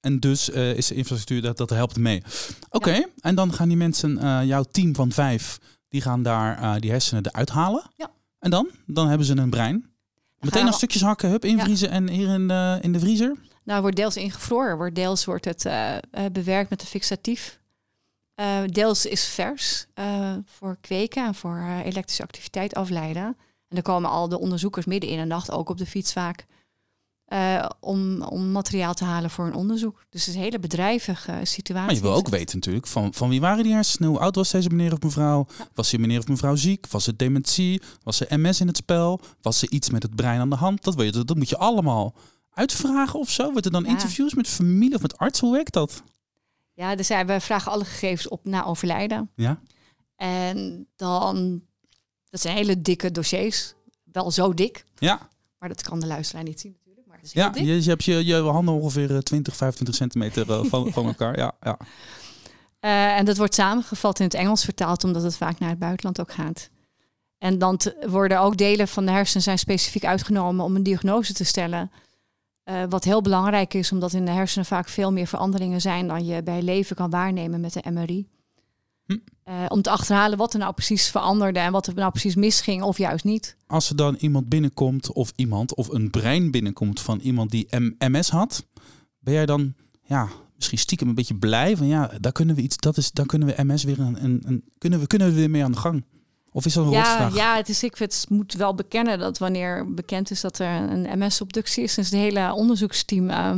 En 0.00 0.20
dus 0.20 0.48
uh, 0.48 0.76
is 0.76 0.86
de 0.86 0.94
infrastructuur, 0.94 1.42
dat, 1.42 1.56
dat 1.56 1.70
helpt 1.70 1.96
mee. 1.96 2.22
Oké, 2.70 2.90
ja. 2.90 3.06
en 3.20 3.34
dan 3.34 3.52
gaan 3.52 3.68
die 3.68 3.76
mensen, 3.76 4.18
uh, 4.22 4.40
jouw 4.44 4.62
team 4.62 4.94
van 4.94 5.12
vijf, 5.12 5.58
die 5.88 6.00
gaan 6.00 6.22
daar 6.22 6.62
uh, 6.62 6.74
die 6.78 6.90
hersenen 6.90 7.26
eruit 7.26 7.50
halen. 7.50 7.90
Ja. 7.96 8.10
En 8.38 8.50
dan? 8.50 8.70
Dan 8.86 9.08
hebben 9.08 9.26
ze 9.26 9.36
een 9.36 9.50
brein. 9.50 9.90
Meteen 10.40 10.64
nog 10.64 10.74
stukjes 10.74 11.02
hakken, 11.02 11.30
hup, 11.30 11.44
invriezen 11.44 11.88
ja. 11.88 11.94
en 11.94 12.08
hier 12.08 12.28
in 12.28 12.48
de, 12.48 12.78
in 12.80 12.92
de 12.92 12.98
vriezer? 12.98 13.36
Nou, 13.64 13.80
wordt 13.80 13.96
deels 13.96 14.16
ingevroren, 14.16 14.76
wordt 14.76 14.94
deels 14.94 15.24
wordt 15.24 15.44
het 15.44 15.62
bewerkt 16.32 16.70
met 16.70 16.80
een 16.80 16.86
fixatief. 16.86 17.58
Deels 18.66 19.06
is 19.06 19.24
vers 19.24 19.86
voor 20.44 20.76
kweken 20.80 21.26
en 21.26 21.34
voor 21.34 21.82
elektrische 21.84 22.22
activiteit 22.22 22.74
afleiden. 22.74 23.24
En 23.24 23.36
dan 23.68 23.82
komen 23.82 24.10
al 24.10 24.28
de 24.28 24.38
onderzoekers 24.38 24.86
midden 24.86 25.10
in 25.10 25.18
de 25.18 25.24
nacht 25.24 25.50
ook 25.50 25.68
op 25.68 25.78
de 25.78 25.86
fiets 25.86 26.12
vaak 26.12 26.46
uh, 27.28 27.68
om, 27.80 28.22
om 28.22 28.52
materiaal 28.52 28.94
te 28.94 29.04
halen 29.04 29.30
voor 29.30 29.46
een 29.46 29.54
onderzoek. 29.54 30.04
Dus 30.10 30.20
het 30.20 30.28
is 30.28 30.34
een 30.34 30.42
hele 30.42 30.58
bedrijvige 30.58 31.40
situatie. 31.42 31.86
Maar 31.86 31.94
je 31.94 32.00
wil 32.00 32.14
ook 32.14 32.28
weten 32.28 32.56
natuurlijk, 32.56 32.86
van, 32.86 33.14
van 33.14 33.28
wie 33.28 33.40
waren 33.40 33.64
die 33.64 33.72
hersenen? 33.72 34.08
Hoe 34.08 34.18
oud 34.18 34.34
was 34.34 34.50
deze 34.50 34.68
meneer 34.68 34.92
of 34.92 35.00
mevrouw? 35.00 35.46
Ja. 35.58 35.68
Was 35.74 35.90
die 35.90 35.98
meneer 35.98 36.18
of 36.18 36.28
mevrouw 36.28 36.56
ziek? 36.56 36.86
Was 36.86 37.06
het 37.06 37.18
dementie? 37.18 37.82
Was 38.02 38.20
er 38.20 38.38
MS 38.38 38.60
in 38.60 38.66
het 38.66 38.76
spel? 38.76 39.20
Was 39.42 39.62
er 39.62 39.70
iets 39.70 39.90
met 39.90 40.02
het 40.02 40.14
brein 40.14 40.40
aan 40.40 40.50
de 40.50 40.56
hand? 40.56 40.84
Dat, 40.84 40.94
weet 40.94 41.14
je, 41.14 41.24
dat 41.24 41.36
moet 41.36 41.48
je 41.48 41.56
allemaal 41.56 42.14
uitvragen 42.50 43.18
of 43.18 43.30
zo. 43.30 43.50
Wordt 43.50 43.66
er 43.66 43.72
dan 43.72 43.84
ja. 43.84 43.90
interviews 43.90 44.34
met 44.34 44.48
familie 44.48 44.94
of 44.94 45.02
met 45.02 45.18
arts? 45.18 45.40
Hoe 45.40 45.52
werkt 45.52 45.72
dat? 45.72 46.02
Ja, 46.72 46.94
dus 46.94 47.08
we 47.08 47.36
vragen 47.40 47.72
alle 47.72 47.84
gegevens 47.84 48.28
op 48.28 48.44
na 48.44 48.64
overlijden. 48.64 49.30
Ja. 49.34 49.60
En 50.16 50.86
dan, 50.96 51.62
dat 52.30 52.40
zijn 52.40 52.56
hele 52.56 52.82
dikke 52.82 53.10
dossiers. 53.10 53.74
Wel 54.12 54.30
zo 54.30 54.54
dik. 54.54 54.84
Ja. 54.98 55.28
Maar 55.58 55.68
dat 55.68 55.82
kan 55.82 56.00
de 56.00 56.06
luisteraar 56.06 56.44
niet 56.44 56.60
zien 56.60 56.76
ja, 57.22 57.52
je, 57.54 57.82
je, 57.82 57.88
hebt 57.88 58.04
je, 58.04 58.24
je 58.24 58.34
handen 58.34 58.74
ongeveer 58.74 59.22
20, 59.22 59.52
eh, 59.52 59.58
25 59.58 59.94
centimeter 59.94 60.48
uh, 60.50 60.64
van, 60.64 60.92
van 60.92 61.06
elkaar. 61.06 61.38
Ja, 61.38 61.52
ja. 61.60 61.78
Uh, 62.80 63.18
en 63.18 63.24
dat 63.24 63.36
wordt 63.36 63.54
samengevat 63.54 64.18
in 64.18 64.24
het 64.24 64.34
Engels 64.34 64.64
vertaald, 64.64 65.04
omdat 65.04 65.22
het 65.22 65.36
vaak 65.36 65.58
naar 65.58 65.68
het 65.68 65.78
buitenland 65.78 66.20
ook 66.20 66.32
gaat. 66.32 66.70
En 67.38 67.58
dan 67.58 67.80
worden 68.06 68.40
ook 68.40 68.56
delen 68.56 68.88
van 68.88 69.06
de 69.06 69.12
hersenen 69.12 69.42
zijn 69.42 69.58
specifiek 69.58 70.04
uitgenomen 70.04 70.64
om 70.64 70.76
een 70.76 70.82
diagnose 70.82 71.32
te 71.32 71.44
stellen. 71.44 71.90
Eh, 72.62 72.82
wat 72.88 73.04
heel 73.04 73.22
belangrijk 73.22 73.74
is, 73.74 73.92
omdat 73.92 74.12
in 74.12 74.24
de 74.24 74.30
hersenen 74.30 74.66
vaak 74.66 74.88
veel 74.88 75.12
meer 75.12 75.26
veranderingen 75.26 75.80
zijn 75.80 76.08
dan 76.08 76.26
je 76.26 76.42
bij 76.42 76.62
leven 76.62 76.96
kan 76.96 77.10
waarnemen 77.10 77.60
met 77.60 77.72
de 77.72 77.90
MRI. 77.90 78.28
Eh, 79.48 79.54
om 79.68 79.82
te 79.82 79.90
achterhalen 79.90 80.38
wat 80.38 80.52
er 80.52 80.58
nou 80.58 80.72
precies 80.72 81.08
veranderde 81.10 81.58
en 81.58 81.72
wat 81.72 81.86
er 81.86 81.94
nou 81.94 82.10
precies 82.10 82.34
misging 82.34 82.82
of 82.82 82.98
juist 82.98 83.24
niet. 83.24 83.56
Als 83.66 83.90
er 83.90 83.96
dan 83.96 84.14
iemand 84.18 84.48
binnenkomt 84.48 85.12
of 85.12 85.32
iemand 85.36 85.74
of 85.74 85.88
een 85.88 86.10
brein 86.10 86.50
binnenkomt 86.50 87.00
van 87.00 87.18
iemand 87.18 87.50
die 87.50 87.66
MS 87.98 88.28
had, 88.30 88.64
ben 89.18 89.34
jij 89.34 89.46
dan 89.46 89.74
ja, 90.02 90.28
misschien 90.56 90.78
stiekem 90.78 91.08
een 91.08 91.14
beetje 91.14 91.34
blij 91.34 91.76
van 91.76 91.86
ja, 91.86 92.10
daar 92.20 92.32
kunnen 92.32 92.54
we 92.54 92.62
iets, 92.62 92.76
dat 92.76 92.96
is, 92.96 93.10
daar 93.12 93.26
kunnen 93.26 93.48
we 93.48 93.64
MS 93.64 93.84
weer 93.84 94.00
een, 94.00 94.24
een, 94.24 94.42
een- 94.46 94.64
kunnen 94.78 95.00
we 95.00 95.06
kunnen 95.06 95.28
we 95.28 95.34
weer 95.34 95.50
mee 95.50 95.64
aan 95.64 95.72
de 95.72 95.78
gang? 95.78 96.04
Of 96.52 96.66
is 96.66 96.72
dat 96.74 96.84
een 96.86 96.90
Ja, 96.90 97.02
rotvraag? 97.02 97.34
ja, 97.34 97.56
het 97.56 97.68
is, 97.68 97.82
ik 97.82 97.98
het 97.98 98.26
moet 98.28 98.52
wel 98.52 98.74
bekennen 98.74 99.18
dat 99.18 99.38
wanneer 99.38 99.94
bekend 99.94 100.30
is 100.30 100.40
dat 100.40 100.58
er 100.58 100.90
een 100.90 101.18
MS-obductie 101.18 101.82
is, 101.82 101.94
dus 101.94 102.10
het 102.10 102.20
hele 102.20 102.52
onderzoeksteam 102.52 103.30
eh, 103.30 103.56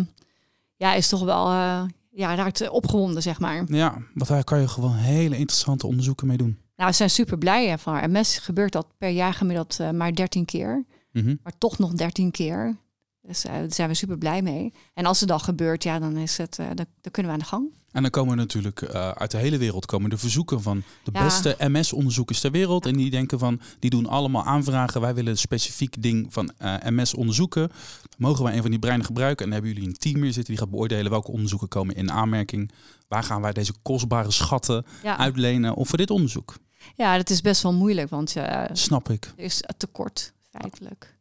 ja, 0.76 0.94
is 0.94 1.08
toch 1.08 1.22
wel 1.24 1.46
eh, 1.50 1.82
ja, 2.10 2.34
raakt 2.34 2.68
opgewonden, 2.68 3.22
zeg 3.22 3.40
maar. 3.40 3.64
Ja, 3.72 3.92
want 4.14 4.28
daar 4.28 4.44
kan 4.44 4.60
je 4.60 4.68
gewoon 4.68 4.94
hele 4.94 5.36
interessante 5.36 5.86
onderzoeken 5.86 6.26
mee 6.26 6.36
doen. 6.36 6.58
Nou, 6.76 6.90
we 6.90 6.96
zijn 6.96 7.10
super 7.10 7.38
blij 7.38 7.78
van 7.78 8.10
MS 8.12 8.38
gebeurt 8.38 8.72
dat 8.72 8.86
per 8.98 9.08
jaar 9.08 9.34
gemiddeld 9.34 9.80
eh, 9.80 9.90
maar 9.90 10.14
13 10.14 10.44
keer, 10.44 10.84
Mhm. 11.12 11.34
maar 11.42 11.52
toch 11.58 11.78
nog 11.78 11.92
13 11.92 12.30
keer. 12.30 12.76
Dus 13.22 13.44
eh, 13.44 13.52
daar 13.52 13.72
zijn 13.72 13.88
we 13.88 13.94
super 13.94 14.18
blij 14.18 14.42
mee. 14.42 14.72
En 14.94 15.06
als 15.06 15.20
het 15.20 15.28
dan 15.28 15.40
gebeurt, 15.40 15.82
ja, 15.82 15.98
dan 15.98 16.16
is 16.16 16.36
het, 16.36 16.58
eh, 16.58 16.66
dan, 16.66 16.86
dan 17.00 17.10
kunnen 17.12 17.32
we 17.32 17.38
aan 17.38 17.44
de 17.44 17.48
gang. 17.50 17.72
En 17.92 18.02
dan 18.02 18.10
komen 18.10 18.36
natuurlijk 18.36 18.82
eh, 18.82 19.10
uit 19.10 19.30
de 19.30 19.36
hele 19.38 19.58
wereld 19.58 19.86
komen 19.86 20.10
de 20.10 20.18
verzoeken 20.18 20.62
van 20.62 20.82
de 21.04 21.10
Ja. 21.12 21.22
beste 21.24 21.56
MS-onderzoekers 21.58 22.40
ter 22.40 22.50
wereld. 22.50 22.86
En 22.86 22.96
die 22.96 23.10
denken 23.10 23.38
van, 23.38 23.60
die 23.78 23.90
doen 23.90 24.06
allemaal 24.06 24.44
aanvragen. 24.44 25.00
Wij 25.00 25.14
willen 25.14 25.30
een 25.30 25.38
specifiek 25.38 26.02
ding 26.02 26.26
van 26.32 26.52
eh, 26.58 26.74
MS 26.84 27.14
onderzoeken. 27.14 27.70
Mogen 28.18 28.44
wij 28.44 28.54
een 28.56 28.60
van 28.62 28.70
die 28.70 28.78
breinen 28.80 29.06
gebruiken? 29.06 29.44
En 29.44 29.50
dan 29.50 29.60
hebben 29.60 29.76
jullie 29.78 29.94
een 29.94 29.98
team 30.00 30.22
hier 30.22 30.32
zitten 30.32 30.52
die 30.54 30.62
gaat 30.62 30.70
beoordelen 30.70 31.10
welke 31.10 31.30
onderzoeken 31.30 31.68
komen 31.68 31.94
in 31.94 32.10
aanmerking. 32.10 32.70
Waar 33.08 33.22
gaan 33.22 33.42
wij 33.42 33.52
deze 33.52 33.72
kostbare 33.82 34.30
schatten 34.30 34.84
Ja, 35.02 35.18
uitlenen 35.18 35.74
of 35.74 35.88
voor 35.88 35.98
dit 35.98 36.10
onderzoek? 36.10 36.54
ja 36.96 37.16
dat 37.16 37.30
is 37.30 37.40
best 37.40 37.62
wel 37.62 37.72
moeilijk, 37.72 38.10
want 38.10 38.36
eh, 38.36 38.64
Snap 38.72 39.08
ik. 39.08 39.32
er 39.36 39.44
is 39.44 39.62
tekort, 39.76 40.32
feitelijk. 40.50 41.16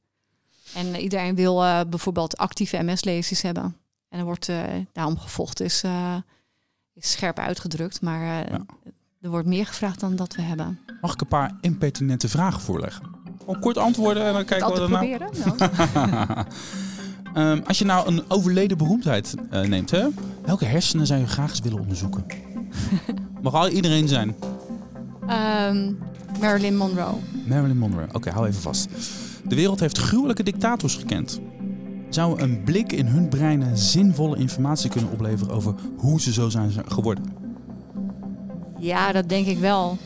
En 0.74 0.96
iedereen 0.96 1.36
wil 1.36 1.56
bijvoorbeeld 1.90 2.38
actieve 2.38 2.78
MS-lezers 2.84 3.42
hebben. 3.42 3.76
En 4.10 4.20
er 4.20 4.26
wordt 4.26 4.50
daarom 4.94 5.18
gevochten, 5.18 5.66
is, 5.66 5.84
eh, 5.84 6.16
is 7.02 7.12
scherp 7.12 7.40
uitgedrukt. 7.40 8.02
Maar 8.02 8.22
eh, 8.22 8.52
Ja. 8.52 8.66
er 9.22 9.30
wordt 9.30 9.48
meer 9.48 9.66
gevraagd 9.66 10.00
dan 10.00 10.16
dat 10.16 10.36
we 10.36 10.42
hebben. 10.42 10.80
Mag 11.02 11.14
ik 11.14 11.22
een 11.22 11.28
paar 11.28 11.52
impertinente 11.62 12.30
vragen 12.30 12.62
voorleggen? 12.62 13.04
Gewoon 13.40 13.60
kort 13.60 13.78
antwoorden 13.78 14.26
en 14.26 14.34
dan 14.34 14.46
kijken 14.46 14.74
we 14.74 14.88
nou... 14.88 14.90
proberen? 14.90 15.30
Nou. 15.94 16.46
Ehm, 17.34 17.62
als 17.68 17.80
je 17.80 17.86
nou 17.86 18.08
een 18.08 18.24
overleden 18.28 18.78
beroemdheid 18.78 19.36
eh, 19.50 19.62
neemt, 19.62 19.92
hè? 19.92 20.08
welke 20.46 20.66
hersenen 20.66 21.08
zou 21.08 21.20
je 21.20 21.28
graag 21.28 21.50
eens 21.50 21.60
willen 21.60 21.80
onderzoeken? 21.80 22.26
Mag 23.42 23.54
al 23.54 23.70
iedereen 23.70 24.08
zijn. 24.08 24.36
Ehm, 25.28 25.94
Marilyn 26.40 26.78
Monroe. 26.78 27.16
Marilyn 27.46 27.78
Monroe. 27.78 28.08
Oké, 28.12 28.30
hou 28.30 28.48
even 28.48 28.62
vast. 28.62 28.90
De 29.48 29.56
wereld 29.56 29.80
heeft 29.80 29.98
gruwelijke 29.98 30.44
dictators 30.44 30.96
gekend. 30.96 31.40
Zou 32.10 32.42
een 32.42 32.64
blik 32.64 32.92
in 32.92 33.06
hun 33.06 33.30
breinen 33.30 33.78
zinvolle 33.78 34.38
informatie 34.38 34.90
kunnen 34.90 35.12
opleveren 35.12 35.54
over 35.56 35.74
hoe 35.98 36.22
ze 36.22 36.34
zo 36.34 36.50
zijn 36.50 36.72
geworden? 36.86 37.24
Ja, 38.80 39.12
dat 39.12 39.30
denk 39.30 39.46
ik 39.48 39.58
wel. 39.58 39.98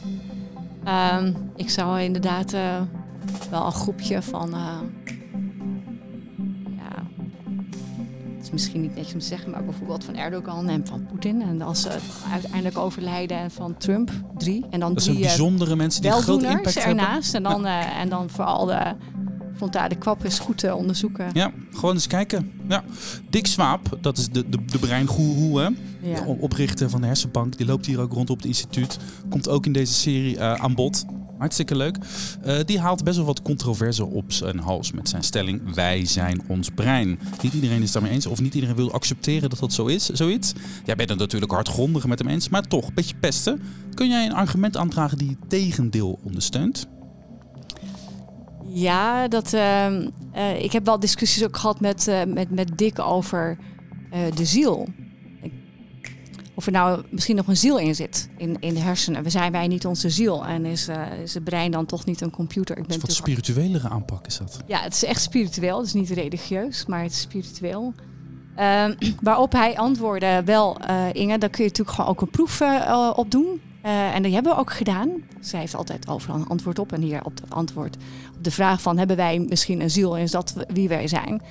Ehm, 0.84 1.34
ik 1.56 1.70
zou 1.70 2.02
inderdaad 2.02 2.54
eh, 2.54 2.82
wel 3.50 3.66
een 3.66 3.72
groepje 3.72 4.22
van. 4.22 4.54
eh, 4.54 4.78
ja, 6.78 7.04
het 8.36 8.44
is 8.44 8.52
misschien 8.52 8.82
niet 8.82 8.96
netjes 8.96 9.14
om 9.14 9.20
te 9.20 9.26
zeggen, 9.26 9.52
maar 9.52 9.64
bijvoorbeeld 9.66 10.04
van 10.04 10.16
Erdogan 10.16 10.70
en 10.70 10.88
van 10.88 11.06
Poetin. 11.06 11.42
En 11.42 11.62
als 11.62 11.82
ze 11.82 11.98
uiteindelijk 12.32 12.78
overlijden 12.78 13.38
en 13.38 13.52
van 13.52 13.78
Trump, 13.78 14.12
drie. 14.38 14.66
En 14.70 14.80
dan 14.80 14.94
Dat 14.94 15.04
zijn 15.04 15.16
drie 15.16 15.28
eh, 15.30 15.36
bijzondere 15.36 15.76
mensen 15.76 16.02
die 16.02 16.12
een 16.12 16.22
grote 16.22 16.42
weldoeners 16.42 16.58
impact 16.76 16.86
hebben. 16.86 17.06
ernaast. 17.06 17.34
En 17.34 17.44
dan, 17.44 17.66
en 17.66 18.10
dan 18.10 18.30
vooral 18.30 18.66
de 18.66 18.96
frontale 19.56 19.96
kwap 19.96 20.26
is 20.26 20.40
goed 20.40 20.58
te 20.58 20.76
onderzoeken. 20.76 21.30
Ja, 21.34 21.52
gewoon 21.74 21.94
eens 21.94 22.08
kijken. 22.08 22.52
Ja. 22.68 22.84
Dick 23.30 23.48
Swaap, 23.48 23.98
dat 24.02 24.18
is 24.18 24.30
de, 24.30 24.50
de, 24.50 24.66
de 24.66 24.80
breingoeroe, 24.80 25.60
hè? 25.60 25.70
Ja. 26.10 26.22
de 26.22 26.36
oprichter 26.40 26.90
van 26.90 27.02
de 27.02 27.08
hersenbank. 27.08 27.58
Die 27.58 27.66
loopt 27.66 27.86
hier 27.86 28.00
ook 28.00 28.14
rond 28.14 28.30
op 28.30 28.38
het 28.38 28.46
instituut. 28.46 28.98
Komt 29.30 29.50
ook 29.50 29.66
in 29.66 29.72
deze 29.74 29.94
serie 29.94 30.38
eh, 30.38 30.54
aan 30.54 30.76
bod. 30.76 31.06
Hartstikke 31.38 31.76
leuk. 31.76 31.98
Eh, 32.42 32.58
die 32.66 32.80
haalt 32.80 33.04
best 33.04 33.18
wel 33.18 33.26
wat 33.26 33.42
controverse 33.42 34.06
op 34.06 34.32
zijn 34.32 34.60
hals 34.60 34.92
met 34.92 35.10
zijn 35.10 35.24
stelling: 35.24 35.74
Wij 35.74 36.06
zijn 36.06 36.42
ons 36.48 36.70
brein. 36.70 37.20
Niet 37.42 37.54
iedereen 37.54 37.82
is 37.82 37.92
daarmee 37.92 38.12
eens, 38.12 38.26
of 38.26 38.42
niet 38.42 38.54
iedereen 38.54 38.76
wil 38.76 38.92
accepteren 38.92 39.50
dat 39.50 39.60
dat 39.60 39.74
zo 39.74 39.86
is, 39.86 40.06
zoiets. 40.06 40.54
Jij 40.86 40.96
bent 40.96 41.10
het 41.10 41.20
natuurlijk 41.20 41.52
hardgrondig 41.52 42.08
met 42.08 42.20
hem 42.20 42.28
eens, 42.28 42.50
maar 42.50 42.68
toch, 42.68 42.88
een 42.88 42.94
beetje 42.94 43.16
pesten. 43.20 43.62
Kun 43.94 44.10
jij 44.10 44.26
een 44.26 44.34
argument 44.34 44.78
aandragen 44.78 45.18
die 45.18 45.30
het 45.30 45.50
tegendeel 45.50 46.20
ondersteunt? 46.24 46.88
Ja, 48.74 49.28
dat, 49.28 49.54
ehm, 49.54 50.10
eh, 50.32 50.64
ik 50.64 50.72
heb 50.72 50.86
wel 50.86 51.00
discussies 51.00 51.44
ook 51.44 51.58
gehad 51.58 51.80
met, 51.80 52.08
eh, 52.08 52.24
met, 52.24 52.52
met 52.52 52.78
Dick 52.78 53.00
over 53.00 53.58
eh, 54.12 54.20
de 54.36 54.46
ziel. 54.46 54.88
Of 56.56 56.66
er 56.66 56.72
nou 56.72 57.04
misschien 57.10 57.36
nog 57.36 57.48
een 57.48 57.58
ziel 57.58 57.80
in 57.80 57.96
zit 57.96 58.30
in, 58.38 58.58
in 58.60 58.74
de 58.74 58.80
hersenen. 58.80 59.24
We 59.24 59.30
zijn 59.30 59.52
wij 59.52 59.68
niet 59.68 59.86
onze 59.86 60.10
ziel 60.10 60.46
en 60.46 60.66
is, 60.66 60.88
is 61.24 61.34
het 61.34 61.44
brein 61.44 61.72
dan 61.72 61.86
toch 61.86 62.06
niet 62.06 62.22
een 62.22 62.32
computer? 62.32 62.78
Ik 62.78 62.88
is 62.88 62.98
wat 62.98 63.12
spirituelere 63.12 63.90
aanpak 63.90 64.28
is 64.28 64.38
dat. 64.38 64.60
ja, 64.66 64.82
het 64.82 64.94
is 64.94 65.04
echt 65.04 65.22
spiritueel. 65.22 65.78
Het 65.78 65.86
is 65.86 65.94
niet 65.94 66.10
religieus, 66.10 66.86
maar 66.86 67.02
het 67.02 67.12
is 67.12 67.22
spiritueel. 67.22 67.94
Ehm, 68.56 68.94
waarop 69.22 69.52
hij 69.52 69.78
antwoordde, 69.78 70.42
wel 70.46 70.78
Inge, 71.12 71.38
daar 71.38 71.50
kun 71.50 71.64
je 71.64 71.70
natuurlijk 71.70 71.96
gewoon 71.96 72.10
ook 72.10 72.22
een 72.22 72.30
proef 72.30 72.62
op 73.16 73.32
doen. 73.32 73.62
Eh, 73.84 74.16
en 74.16 74.24
die 74.24 74.34
hebben 74.34 74.54
we 74.54 74.60
ook 74.60 74.72
gedaan. 74.74 75.10
Zij 75.40 75.60
heeft 75.60 75.76
altijd 75.76 76.08
overal 76.08 76.36
een 76.36 76.48
antwoord 76.48 76.80
op. 76.80 76.92
En 76.94 77.02
hier 77.02 77.26
op 77.26 77.36
het 77.42 77.54
antwoord 77.54 77.96
op 78.38 78.44
de 78.44 78.52
vraag 78.52 78.82
van, 78.82 78.98
hebben 78.98 79.16
wij 79.18 79.40
misschien 79.50 79.82
een 79.82 79.90
ziel? 79.90 80.18
En 80.18 80.24
is 80.24 80.32
dat 80.32 80.54
wie 80.68 80.88
wij 80.90 81.08
zijn? 81.08 81.42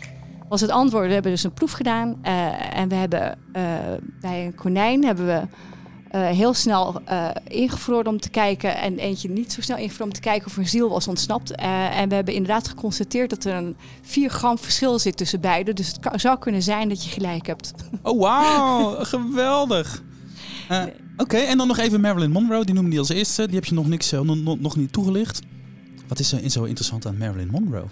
Was 0.48 0.60
het 0.60 0.70
antwoord, 0.70 1.06
we 1.06 1.12
hebben 1.12 1.32
dus 1.32 1.44
een 1.44 1.52
proef 1.52 1.72
gedaan. 1.72 2.18
eh, 2.22 2.78
en 2.78 2.88
we 2.88 2.94
hebben 2.94 3.38
eh, 3.52 3.62
bij 4.20 4.44
een 4.46 4.54
konijn 4.54 5.04
hebben 5.04 5.26
we 5.26 5.40
heel 6.18 6.54
snel 6.54 7.00
ingevroren 7.48 8.06
om 8.06 8.20
te 8.20 8.30
kijken. 8.30 8.76
En 8.76 8.98
eentje 8.98 9.28
niet 9.30 9.52
zo 9.52 9.60
snel 9.60 9.76
ingevroren 9.76 10.06
om 10.06 10.12
te 10.12 10.20
kijken 10.20 10.46
of 10.46 10.52
er 10.52 10.58
een 10.58 10.68
ziel 10.68 10.88
was 10.88 11.08
ontsnapt. 11.08 11.54
En 11.94 12.08
we 12.08 12.14
hebben 12.14 12.34
inderdaad 12.34 12.68
geconstateerd 12.68 13.30
dat 13.30 13.44
er 13.44 13.54
een 13.54 13.76
4 14.02 14.30
gram 14.30 14.58
verschil 14.58 14.98
zit 14.98 15.16
tussen 15.16 15.40
beiden. 15.40 15.74
Dus 15.74 15.94
het 16.00 16.20
zou 16.20 16.38
kunnen 16.38 16.62
zijn 16.62 16.88
dat 16.88 17.04
je 17.04 17.10
gelijk 17.10 17.46
hebt. 17.46 17.74
Oh, 18.02 18.20
wauw, 18.20 18.96
geweldig. 19.04 20.02
Oké, 21.22 21.36
en 21.36 21.58
dan 21.58 21.66
nog 21.66 21.78
even 21.78 22.00
Marilyn 22.00 22.30
Monroe. 22.30 22.64
Die 22.64 22.74
noemde 22.74 22.90
die 22.90 22.98
als 22.98 23.08
eerste. 23.08 23.46
Die 23.46 23.54
heb 23.54 23.64
je 23.64 23.74
nog, 23.74 23.86
niks, 23.86 24.12
eh, 24.12 24.20
nog, 24.20 24.76
niet 24.76 24.92
toegelicht. 24.92 25.40
Wat 26.08 26.18
is 26.18 26.32
er 26.32 26.50
zo 26.50 26.64
interessant 26.64 27.06
aan 27.06 27.16
Marilyn 27.16 27.50
Monroe? 27.50 27.86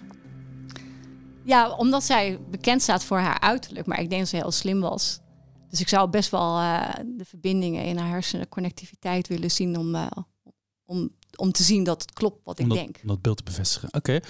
Ja, 1.44 1.70
omdat 1.70 2.04
zij 2.04 2.38
bekend 2.50 2.82
staat 2.82 3.04
voor 3.04 3.18
haar 3.18 3.40
uiterlijk. 3.40 3.86
Maar 3.86 4.00
ik 4.00 4.08
denk 4.08 4.20
dat 4.20 4.30
ze 4.30 4.36
heel 4.36 4.50
slim 4.50 4.80
was. 4.80 5.20
Dus 5.68 5.80
ik 5.80 5.88
zou 5.88 6.10
best 6.10 6.30
wel 6.30 6.58
eh, 6.58 6.94
de 7.16 7.24
verbindingen 7.24 7.84
in 7.84 7.96
haar 7.96 8.08
hersenen, 8.08 8.48
connectiviteit 8.48 9.28
willen 9.28 9.50
zien 9.50 9.78
om, 9.78 9.94
eh, 9.94 10.06
om, 10.84 11.10
om 11.36 11.52
te 11.52 11.62
zien 11.62 11.84
dat 11.84 12.02
het 12.02 12.12
klopt 12.12 12.44
wat 12.44 12.58
ik 12.58 12.68
dat, 12.68 12.76
denk. 12.76 12.98
om 13.02 13.08
dat 13.08 13.22
beeld 13.22 13.36
te 13.36 13.42
bevestigen. 13.42 13.88
Oké. 13.94 14.20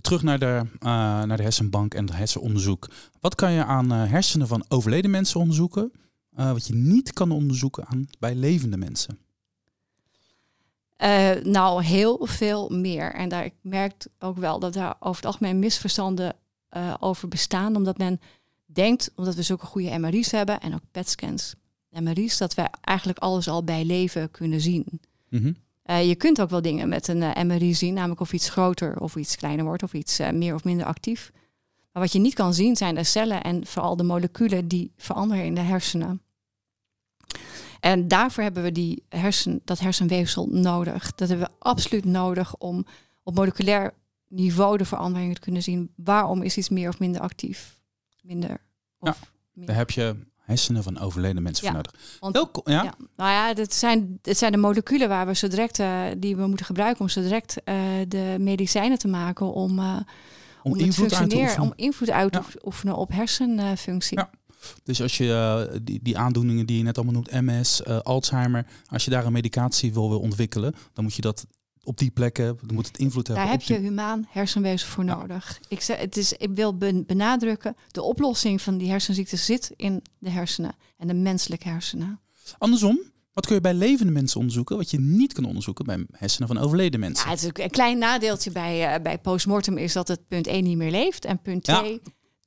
Terug 0.00 0.22
naar 0.22 0.38
de, 0.38 0.62
naar 0.80 1.36
de 1.36 1.42
hersenbank 1.42 1.94
en 1.94 2.06
het 2.06 2.16
hersenonderzoek. 2.16 2.90
Wat 3.20 3.34
kan 3.34 3.52
je 3.52 3.64
aan 3.64 3.90
hersenen 3.90 4.48
van 4.48 4.64
overleden 4.68 5.10
mensen 5.10 5.40
onderzoeken? 5.40 5.92
Eh, 6.38 6.52
wat 6.52 6.66
je 6.66 6.74
niet 6.74 7.12
kan 7.12 7.30
onderzoeken 7.30 7.86
aan 7.86 8.08
bij 8.18 8.34
levende 8.34 8.76
mensen? 8.76 9.18
Eh, 10.96 11.30
nou, 11.42 11.82
heel 11.82 12.26
veel 12.26 12.68
meer. 12.68 13.12
En 13.14 13.28
daar 13.28 13.44
ik 13.44 13.54
merk 13.60 14.06
ook 14.18 14.36
wel 14.36 14.58
dat 14.58 14.72
daar 14.72 14.94
over 15.00 15.16
het 15.16 15.24
algemeen 15.24 15.58
misverstanden 15.58 16.36
eh, 16.68 16.94
over 17.00 17.28
bestaan. 17.28 17.76
Omdat 17.76 17.98
men 17.98 18.20
denkt, 18.66 19.10
omdat 19.16 19.34
we 19.34 19.42
zulke 19.42 19.66
goede 19.66 19.98
MRI's 19.98 20.30
hebben 20.30 20.60
en 20.60 20.74
ook 20.74 20.82
PET-scans, 20.90 21.54
MRI's, 21.90 22.38
dat 22.38 22.54
wij 22.54 22.68
eigenlijk 22.80 23.18
alles 23.18 23.48
al 23.48 23.64
bij 23.64 23.84
leven 23.84 24.30
kunnen 24.30 24.60
zien. 24.60 25.00
Mhm. 25.28 25.52
Je 25.84 26.14
kunt 26.14 26.40
ook 26.40 26.50
wel 26.50 26.62
dingen 26.62 26.88
met 26.88 27.08
een 27.08 27.46
MRI 27.46 27.74
zien, 27.74 27.94
namelijk 27.94 28.20
of 28.20 28.32
iets 28.32 28.48
groter 28.48 29.00
of 29.00 29.16
iets 29.16 29.36
kleiner 29.36 29.64
wordt 29.64 29.82
of 29.82 29.92
iets 29.92 30.18
meer 30.32 30.54
of 30.54 30.64
minder 30.64 30.86
actief. 30.86 31.32
Maar 31.92 32.02
wat 32.02 32.12
je 32.12 32.18
niet 32.18 32.34
kan 32.34 32.54
zien 32.54 32.76
zijn 32.76 32.94
de 32.94 33.04
cellen 33.04 33.42
en 33.42 33.66
vooral 33.66 33.96
de 33.96 34.02
moleculen 34.02 34.68
die 34.68 34.92
veranderen 34.96 35.44
in 35.44 35.54
de 35.54 35.60
hersenen. 35.60 36.22
En 37.80 38.08
daarvoor 38.08 38.42
hebben 38.42 38.62
we 38.62 38.72
die 38.72 39.04
hersen, 39.08 39.60
dat 39.64 39.78
hersenweefsel 39.78 40.46
nodig. 40.46 41.14
Dat 41.14 41.28
hebben 41.28 41.46
we 41.46 41.54
absoluut 41.58 42.04
nodig 42.04 42.56
om 42.56 42.86
op 43.22 43.34
moleculair 43.34 43.94
niveau 44.28 44.76
de 44.76 44.84
veranderingen 44.84 45.34
te 45.34 45.40
kunnen 45.40 45.62
zien. 45.62 45.92
Waarom 45.96 46.42
is 46.42 46.56
iets 46.56 46.68
meer 46.68 46.88
of 46.88 46.98
minder 46.98 47.20
actief? 47.20 47.80
Minder. 48.22 48.60
Of 48.98 49.20
Daar 49.54 49.76
heb 49.76 49.90
je 49.90 50.16
hersenen 50.36 50.82
van 50.82 50.98
overleden 50.98 51.42
mensen 51.42 51.64
Ja, 51.66 51.72
voor 51.72 51.82
nodig. 51.82 52.16
want- 52.20 52.34
Welkom, 52.34 52.62
ja? 52.72 52.82
Ja. 52.82 52.94
Nou 53.16 53.30
ja, 53.30 53.60
het 53.62 53.74
zijn, 53.74 54.18
het 54.22 54.38
zijn 54.38 54.52
de 54.52 54.58
moleculen 54.58 55.08
waar 55.08 55.26
we 55.26 55.34
zo 55.34 55.48
direct, 55.48 55.78
eh, 55.78 56.02
die 56.18 56.36
we 56.36 56.46
moeten 56.46 56.66
gebruiken 56.66 57.00
om 57.00 57.08
zo 57.08 57.20
direct 57.20 57.62
eh, 57.64 57.76
de 58.08 58.36
medicijnen 58.38 58.98
te 58.98 59.08
maken 59.08 59.52
om, 59.52 59.78
eh, 59.78 59.96
Om 60.62 60.76
invloed 60.76 61.14
uit 61.14 61.30
te 61.30 61.36
oefenen. 61.36 61.62
Om 61.62 61.72
invloed 61.76 62.10
uit 62.10 62.32
te 62.32 62.38
Ja. 62.38 62.60
oefenen 62.64 62.96
op 62.96 63.10
hersenfunctie. 63.12 64.18
Ja. 64.18 64.30
Dus 64.84 65.02
als 65.02 65.16
je 65.16 65.32
eh, 65.32 65.78
die, 65.82 66.00
die 66.02 66.18
aandoeningen 66.18 66.66
die 66.66 66.76
je 66.76 66.82
net 66.82 66.96
allemaal 66.96 67.14
noemt, 67.14 67.30
MS, 67.30 67.82
eh, 67.82 67.98
Alzheimer, 67.98 68.66
als 68.86 69.04
je 69.04 69.10
daar 69.10 69.26
een 69.26 69.32
medicatie 69.32 69.92
wil, 69.92 70.08
wil 70.08 70.20
ontwikkelen, 70.20 70.74
dan 70.92 71.04
moet 71.04 71.14
je 71.14 71.22
dat 71.22 71.46
op 71.82 71.98
die 71.98 72.10
plekken, 72.10 72.58
dan 72.66 72.74
moet 72.74 72.86
het 72.86 72.98
invloed 72.98 73.26
hebben. 73.26 73.44
Daar 73.44 73.52
heb 73.54 73.62
je 73.62 73.74
die- 73.74 73.82
humaan 73.82 74.26
hersenwezen 74.30 74.88
voor 74.88 75.04
Ja. 75.04 75.16
nodig. 75.16 75.60
Ik, 75.68 75.80
zeg, 75.80 75.98
het 75.98 76.16
is, 76.16 76.32
ik 76.32 76.50
wil 76.54 76.76
ben- 76.76 77.06
benadrukken, 77.06 77.76
de 77.90 78.02
oplossing 78.02 78.62
van 78.62 78.78
die 78.78 78.90
hersenziekte 78.90 79.36
zit 79.36 79.72
in 79.76 80.02
de 80.18 80.30
hersenen 80.30 80.74
en 80.96 81.06
de 81.06 81.14
menselijke 81.14 81.68
hersenen. 81.68 82.20
Andersom, 82.58 83.00
wat 83.32 83.46
kun 83.46 83.54
je 83.54 83.60
bij 83.60 83.74
levende 83.74 84.12
mensen 84.12 84.38
onderzoeken, 84.38 84.76
wat 84.76 84.90
je 84.90 85.00
niet 85.00 85.32
kan 85.32 85.44
onderzoeken 85.44 85.84
bij 85.84 86.06
hersenen 86.12 86.48
van 86.48 86.58
overleden 86.58 87.00
mensen? 87.00 87.24
Ja, 87.24 87.30
het 87.32 87.42
is 87.42 87.48
ook 87.48 87.58
een 87.58 87.70
klein 87.70 87.98
nadeeltje 87.98 88.50
bij, 88.50 88.94
eh, 88.94 89.02
bij 89.02 89.18
postmortem 89.18 89.76
is 89.78 89.92
dat 89.92 90.08
het 90.08 90.28
punt 90.28 90.46
1 90.46 90.64
niet 90.64 90.76
meer 90.76 90.90
leeft. 90.90 91.24
En 91.24 91.40
punt 91.42 91.66
Ja. 91.66 91.84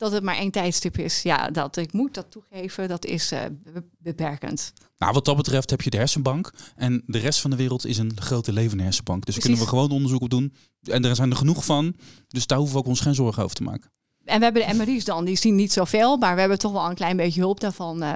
2 0.01 0.09
dat 0.09 0.11
het 0.11 0.23
maar 0.23 0.37
één 0.37 0.51
tijdstip 0.51 0.97
is. 0.97 1.21
Ja, 1.21 1.49
dat 1.49 1.77
ik 1.77 1.93
moet 1.93 2.13
dat 2.13 2.25
toegeven, 2.31 2.87
dat 2.87 3.05
is 3.05 3.31
eh, 3.31 3.39
be- 3.73 3.83
beperkend. 3.97 4.73
Nou, 4.97 5.13
wat 5.13 5.25
dat 5.25 5.35
betreft 5.35 5.69
heb 5.69 5.81
je 5.81 5.89
de 5.89 5.97
hersenbank 5.97 6.51
en 6.75 7.03
de 7.05 7.17
rest 7.17 7.39
van 7.39 7.49
de 7.49 7.55
wereld 7.55 7.85
is 7.85 7.97
een 7.97 8.11
grote 8.21 8.53
levende 8.53 8.83
hersenbank. 8.83 9.25
Dus 9.25 9.33
daar 9.35 9.43
kunnen 9.43 9.61
we 9.61 9.67
gewoon 9.67 9.91
onderzoek 9.91 10.21
op 10.21 10.29
doen. 10.29 10.53
En 10.83 11.05
er 11.05 11.15
zijn 11.15 11.29
er 11.29 11.35
genoeg 11.37 11.65
van, 11.65 11.95
dus 12.27 12.47
daar 12.47 12.57
hoeven 12.57 12.75
we 12.75 12.81
ook 12.81 12.87
ons 12.89 12.99
geen 12.99 13.15
zorgen 13.15 13.43
over 13.43 13.55
te 13.55 13.63
maken. 13.63 13.91
En 14.25 14.37
we 14.37 14.43
hebben 14.43 14.67
de 14.67 14.73
MRI's 14.73 15.05
dan, 15.05 15.25
die 15.25 15.35
zien 15.37 15.55
niet 15.55 15.71
zoveel, 15.73 16.17
maar 16.17 16.33
we 16.33 16.39
hebben 16.39 16.59
toch 16.59 16.71
wel 16.71 16.89
een 16.89 16.95
klein 16.95 17.17
beetje 17.17 17.39
hulp 17.41 17.59
daarvan. 17.59 18.03
eh. 18.03 18.15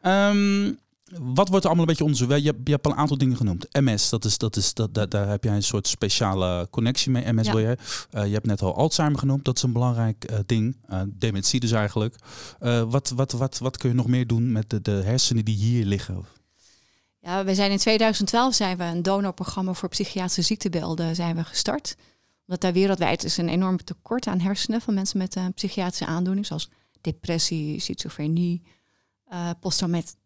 Ehm, 0.00 0.72
wat 1.18 1.48
wordt 1.48 1.64
er 1.64 1.70
allemaal 1.70 1.78
een 1.78 1.86
beetje 1.86 2.04
onderzocht? 2.04 2.40
Je, 2.42 2.46
hebt- 2.46 2.60
je 2.64 2.72
hebt 2.72 2.86
al 2.86 2.92
een 2.92 2.98
aantal 2.98 3.18
dingen 3.18 3.36
genoemd. 3.36 3.66
MS, 3.72 4.08
dat 4.08 4.24
is, 4.24 4.38
dat 4.38 4.56
is, 4.56 4.74
dat, 4.74 4.94
daar, 4.94 5.08
daar 5.08 5.28
heb 5.28 5.44
jij 5.44 5.54
een 5.54 5.62
soort 5.62 5.86
speciale 5.88 6.68
connectie 6.70 7.10
mee. 7.10 7.32
MS 7.32 7.46
Ja. 7.46 7.52
wil 7.52 7.60
je. 7.68 7.76
Eh, 8.10 8.26
je 8.26 8.32
hebt 8.32 8.46
net 8.46 8.62
al 8.62 8.76
Alzheimer 8.76 9.18
genoemd. 9.18 9.44
Dat 9.44 9.56
is 9.56 9.62
een 9.62 9.72
belangrijk 9.72 10.24
eh, 10.24 10.38
ding. 10.46 10.76
Eh, 10.88 11.00
dementie 11.08 11.60
dus 11.60 11.70
eigenlijk. 11.70 12.14
Wat, 12.88 13.12
wat, 13.14 13.32
wat, 13.32 13.58
wat 13.58 13.76
kun 13.76 13.88
je 13.88 13.94
nog 13.94 14.06
meer 14.06 14.26
doen 14.26 14.52
met 14.52 14.70
de, 14.70 14.80
de 14.82 14.90
hersenen 14.90 15.44
die 15.44 15.56
hier 15.56 15.84
liggen? 15.84 16.24
Ja, 17.20 17.44
we 17.44 17.54
zijn 17.54 17.70
in 17.70 17.78
2012 17.78 18.54
zijn 18.54 18.76
we 18.78 18.84
een 18.84 19.02
donorprogramma 19.02 19.72
voor 19.72 19.88
psychiatrische 19.88 20.42
ziektebeelden 20.42 21.14
zijn 21.14 21.36
we 21.36 21.44
gestart. 21.44 21.96
Omdat 22.46 22.60
daar 22.60 22.72
wereldwijd 22.72 23.24
is 23.24 23.36
een 23.36 23.48
enorm 23.48 23.84
tekort 23.84 24.26
aan 24.26 24.40
hersenen 24.40 24.80
van 24.80 24.94
mensen 24.94 25.18
met 25.18 25.34
een 25.36 25.52
psychiatrische 25.54 26.06
aandoening, 26.06 26.46
zoals 26.46 26.68
depressie, 27.00 27.80
schizofrenie, 27.80 28.62
eh 29.28 29.50
posttraumat- 29.60 30.02
post- 30.04 30.16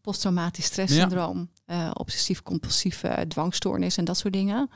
posttraumatisch 0.00 0.64
stresssyndroom, 0.64 1.50
eh, 1.64 1.90
obsessief-compulsieve 1.94 3.24
dwangstoornis 3.28 3.96
en 3.96 4.04
dat 4.04 4.18
soort 4.18 4.32
dingen. 4.32 4.70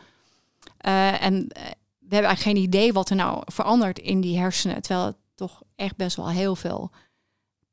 Eh, 0.77 1.23
en 1.23 1.49
eh, 1.49 1.63
we 1.99 2.15
hebben 2.15 2.31
eigenlijk 2.31 2.57
geen 2.59 2.69
idee 2.69 2.93
wat 2.93 3.11
er 3.11 3.17
nou 3.17 3.43
verandert 3.45 3.99
in 3.99 4.21
die 4.21 4.39
hersenen, 4.39 4.83
terwijl 4.83 5.07
het 5.07 5.17
toch 5.35 5.63
echt 5.77 5.97
best 5.97 6.17
wel 6.17 6.29
heel 6.29 6.57
veel 6.57 6.91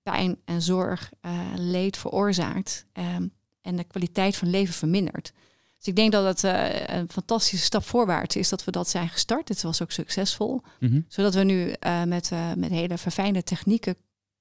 pijn 0.04 0.38
en 0.46 0.62
zorg, 0.62 1.12
eh, 1.22 1.40
leed 1.56 1.98
veroorzaakt. 1.98 2.86
Ehm, 2.94 3.28
en 3.62 3.76
de 3.76 3.84
kwaliteit 3.84 4.36
van 4.36 4.50
leven 4.50 4.74
vermindert. 4.74 5.34
Dus 5.80 5.88
ik 5.88 5.96
denk 5.96 6.12
dat 6.12 6.26
het 6.26 6.44
eh, 6.44 6.98
een 6.98 7.10
fantastische 7.10 7.66
stap 7.66 7.84
voorwaarts 7.84 8.36
is 8.36 8.50
dat 8.50 8.64
we 8.64 8.72
dat 8.72 8.90
zijn 8.90 9.10
gestart. 9.10 9.48
Het 9.48 9.62
was 9.62 9.82
ook 9.82 9.92
succesvol. 9.92 10.62
Mhm. 10.80 11.02
Zodat 11.08 11.34
we 11.34 11.44
nu 11.44 11.72
eh, 11.72 12.04
met, 12.04 12.32
eh, 12.32 12.54
met 12.54 12.70
hele 12.70 12.98
verfijnde 12.98 13.44
technieken 13.44 13.96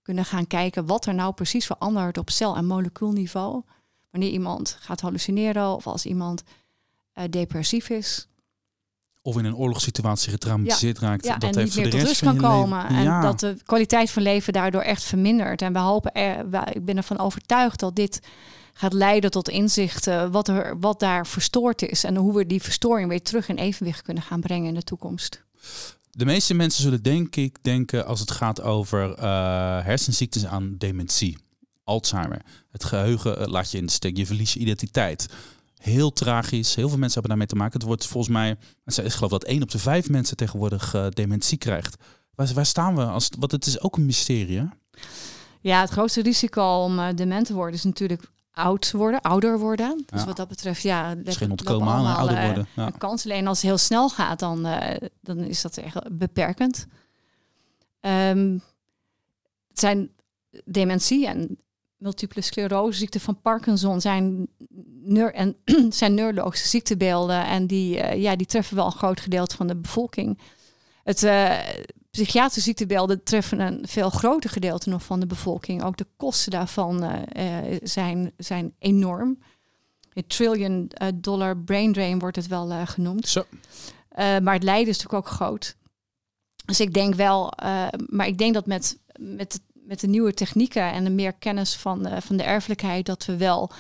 kunnen 0.09 0.27
gaan 0.27 0.47
kijken 0.47 0.87
wat 0.87 1.07
er 1.07 1.15
nou 1.15 1.33
precies 1.33 1.67
verandert 1.67 2.19
op 2.19 2.31
cel- 2.31 2.57
en 2.57 2.67
molecuulniveau. 2.67 3.63
Wanneer 4.11 4.31
iemand 4.31 4.77
gaat 4.81 5.01
hallucineren 5.01 5.75
of 5.75 5.87
als 5.87 6.07
iemand 6.07 6.43
eh, 7.13 7.25
depressief 7.31 7.89
is. 7.89 8.29
Of 9.23 9.37
in 9.39 9.45
een 9.45 9.57
oorlogssituatie 9.57 10.31
getraumatiseerd 10.31 10.99
raakt. 10.99 11.25
Ja, 11.25 11.37
dat 11.37 11.51
en 11.51 11.59
heeft 11.59 11.67
niet 11.67 11.75
meer 11.75 11.85
de 11.85 11.91
tot 11.99 12.09
rest 12.09 12.21
rust 12.23 12.33
kan 12.41 12.51
komen. 12.51 12.83
leven- 12.83 12.97
En 12.97 13.03
ja. 13.03 13.21
dat 13.21 13.41
de 13.41 13.57
kwaliteit 13.65 14.11
van 14.11 14.23
leven 14.23 14.53
daardoor 14.53 14.81
echt 14.81 15.03
vermindert. 15.03 15.63
En 15.63 15.73
we 15.73 15.79
hopen, 15.79 16.13
er, 16.13 16.75
ik 16.77 16.85
ben 16.85 16.97
ervan 16.97 17.19
overtuigd 17.19 17.81
dat 17.81 17.97
dit 17.97 18.21
gaat 18.73 18.93
leiden 18.93 19.31
tot 19.31 19.49
inzichten 19.49 20.31
wat, 20.31 20.49
er, 20.49 20.79
wat 20.81 21.01
daar 21.01 21.27
verstoord 21.27 21.83
is. 21.83 22.05
En 22.05 22.17
hoe 22.17 22.35
we 22.35 22.47
die 22.47 22.63
verstoring 22.63 23.09
weer 23.09 23.23
terug 23.23 23.49
in 23.49 23.57
evenwicht 23.57 24.03
kunnen 24.03 24.23
gaan 24.23 24.41
brengen 24.41 24.69
in 24.69 24.75
de 24.75 24.83
toekomst. 24.83 25.45
De 26.19 26.25
meeste 26.25 26.55
mensen 26.55 26.83
zullen 26.83 27.03
denk 27.03 27.37
ik 27.37 27.59
denken 27.63 28.07
als 28.07 28.21
het 28.21 28.31
gaat 28.31 28.63
over 28.63 29.15
eh, 29.15 29.25
hersenziektes 29.85 30.47
aan 30.47 30.75
dementie. 30.79 31.39
Alzheimer. 31.85 32.43
Het 32.71 32.85
geheugen 32.85 33.39
eh, 33.39 33.47
laat 33.47 33.71
je 33.71 33.79
in 33.79 33.87
de 33.87 33.93
steek. 33.93 34.17
Je 34.17 34.27
verliest 34.27 34.55
je 34.55 34.61
identiteit. 34.61 35.29
Heel 35.77 36.13
tragisch. 36.13 36.75
Heel 36.75 36.89
veel 36.89 36.99
mensen 36.99 37.21
hebben 37.21 37.31
daarmee 37.31 37.47
te 37.47 37.57
maken. 37.57 37.79
Het 37.79 37.89
wordt 37.89 38.07
volgens 38.07 38.33
mij, 38.33 38.57
ik 38.85 39.13
geloof 39.13 39.31
dat 39.31 39.45
één 39.45 39.63
op 39.63 39.71
de 39.71 39.79
vijf 39.79 40.09
mensen 40.09 40.37
tegenwoordig 40.37 40.95
eh, 40.95 41.07
dementie 41.09 41.59
krijgt. 41.59 41.97
Waar, 42.35 42.53
waar 42.55 42.67
staan 42.67 42.97
we? 42.97 43.05
Als, 43.05 43.29
want 43.39 43.53
het 43.53 43.67
is 43.67 43.81
ook 43.81 43.97
een 43.97 44.07
mysterie. 44.07 44.69
Ja, 45.61 45.81
het 45.81 45.91
grootste 45.91 46.23
risico 46.23 46.83
om 46.83 47.17
dement 47.17 47.47
te 47.47 47.55
worden 47.55 47.75
is 47.75 47.85
natuurlijk 47.85 48.31
oud 48.59 48.91
worden, 48.91 49.21
ouder 49.21 49.59
worden. 49.59 50.03
Dus 50.07 50.21
Ja. 50.21 50.27
wat 50.27 50.37
dat 50.37 50.49
betreft, 50.49 50.83
ja, 50.83 51.17
we 51.17 51.47
ontkomen 51.49 51.89
aan, 51.89 52.17
ouder 52.17 52.37
eh, 52.37 52.45
worden. 52.45 52.67
Ja. 52.77 52.87
een 52.87 52.99
kans. 52.99 53.25
Alleen 53.25 53.47
als 53.47 53.59
het 53.59 53.67
heel 53.67 53.79
snel 53.79 54.09
gaat, 54.09 54.39
dan, 54.39 54.67
eh, 54.67 55.09
dan 55.21 55.39
is 55.39 55.63
dat 55.63 55.77
echt 55.77 56.19
beperkend. 56.19 56.87
Ehm, 58.01 58.59
het 59.69 59.79
zijn 59.79 60.11
dementie 60.65 61.27
en 61.27 61.59
multiple 61.97 62.43
sclerose, 62.43 62.99
ziekte 62.99 63.21
van 63.21 63.41
Parkinson 63.41 64.01
zijn, 64.01 64.49
neur 65.03 65.35
en, 65.35 65.57
zijn 65.91 66.15
neurologische 66.15 66.69
ziektebeelden. 66.69 67.45
En 67.47 67.67
die, 67.67 68.01
eh, 68.01 68.23
ja, 68.23 68.37
die 68.37 68.47
treffen 68.47 68.77
wel 68.77 68.87
een 68.87 68.93
groot 68.93 69.21
gedeelte 69.21 69.57
van 69.57 69.67
de 69.67 69.77
bevolking. 69.77 70.39
Het 71.03 71.23
eh, 71.23 71.59
psychiatrische 72.11 72.61
ziektebeelden 72.61 73.23
treffen 73.23 73.61
een 73.61 73.89
veel 73.89 74.11
groter 74.11 74.51
gedeelte 74.51 74.89
nog 74.89 75.05
van 75.05 75.21
de 75.21 75.27
bevolking. 75.27 75.85
Ook 75.85 75.97
de 75.97 76.07
kosten 76.17 76.51
daarvan 76.51 77.03
eh, 77.03 77.73
eh, 77.73 77.81
zijn, 77.83 78.33
zijn 78.37 78.75
enorm. 78.79 79.39
Een 80.13 80.27
trillion 80.27 80.89
eh, 80.89 81.09
dollar 81.15 81.59
brain 81.59 81.93
drain 81.93 82.19
wordt 82.19 82.37
het 82.37 82.47
wel 82.47 82.87
genoemd. 82.87 83.29
Zo. 83.29 83.45
Maar 84.17 84.55
het 84.55 84.63
lijden 84.63 84.89
is 84.89 84.97
natuurlijk 84.97 85.27
ook 85.27 85.35
groot. 85.35 85.77
Dus 86.65 86.81
ik 86.81 86.95
denk 86.95 87.15
wel, 87.15 87.53
maar 88.07 88.27
ik 88.27 88.39
denk 88.39 88.55
dat 88.55 88.67
met, 88.67 88.99
met, 89.19 89.61
met 89.73 90.01
de 90.01 90.07
nieuwe 90.07 90.35
technieken 90.35 90.93
en 90.93 91.05
de 91.05 91.11
meer 91.11 91.33
kennis 91.33 91.77
van, 91.77 92.23
van 92.23 92.37
de 92.37 92.43
erfelijkheid, 92.43 93.07
dat 93.07 93.25
we 93.25 93.37
wel 93.37 93.71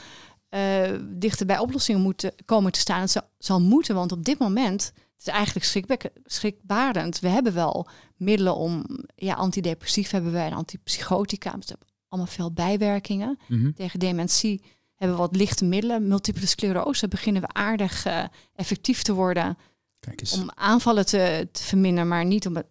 dichter 1.00 1.46
bij 1.46 1.58
oplossingen 1.58 2.00
moeten 2.00 2.34
komen 2.44 2.72
te 2.72 2.80
staan. 2.80 3.00
Het 3.00 3.10
zal, 3.10 3.22
zal 3.38 3.60
moeten, 3.60 3.94
want 3.94 4.12
op 4.12 4.24
dit 4.24 4.38
moment 4.38 4.92
het 5.18 5.26
is 5.26 5.32
eigenlijk 5.32 5.94
schrikbarend. 6.24 7.20
We 7.20 7.28
hebben 7.28 7.54
wel 7.54 7.88
middelen 8.18 8.54
om, 8.56 8.84
ja, 9.14 9.34
antidepressief 9.34 10.10
hebben 10.10 10.32
wij 10.32 10.46
en 10.46 10.52
antipsychotica. 10.52 11.50
Dus 11.50 11.68
hebben 11.68 11.86
allemaal 12.08 12.30
veel 12.32 12.52
bijwerkingen 12.52 13.38
Mhm. 13.48 13.72
tegen 13.72 13.98
dementie 13.98 14.62
hebben 14.94 15.16
we 15.16 15.22
wat 15.22 15.36
lichte 15.36 15.64
middelen. 15.64 16.08
Multiple 16.08 16.46
sclerose 16.46 17.08
beginnen 17.08 17.42
we 17.42 17.48
aardig 17.52 18.04
eh, 18.04 18.24
effectief 18.54 19.02
te 19.02 19.12
worden 19.12 19.58
Kijk 20.00 20.20
eens. 20.20 20.32
om 20.32 20.50
aanvallen 20.54 21.06
te, 21.06 21.48
te 21.52 21.62
verminderen, 21.62 22.08
maar 22.08 22.24
niet 22.24 22.46
om 22.46 22.56
het 22.56 22.66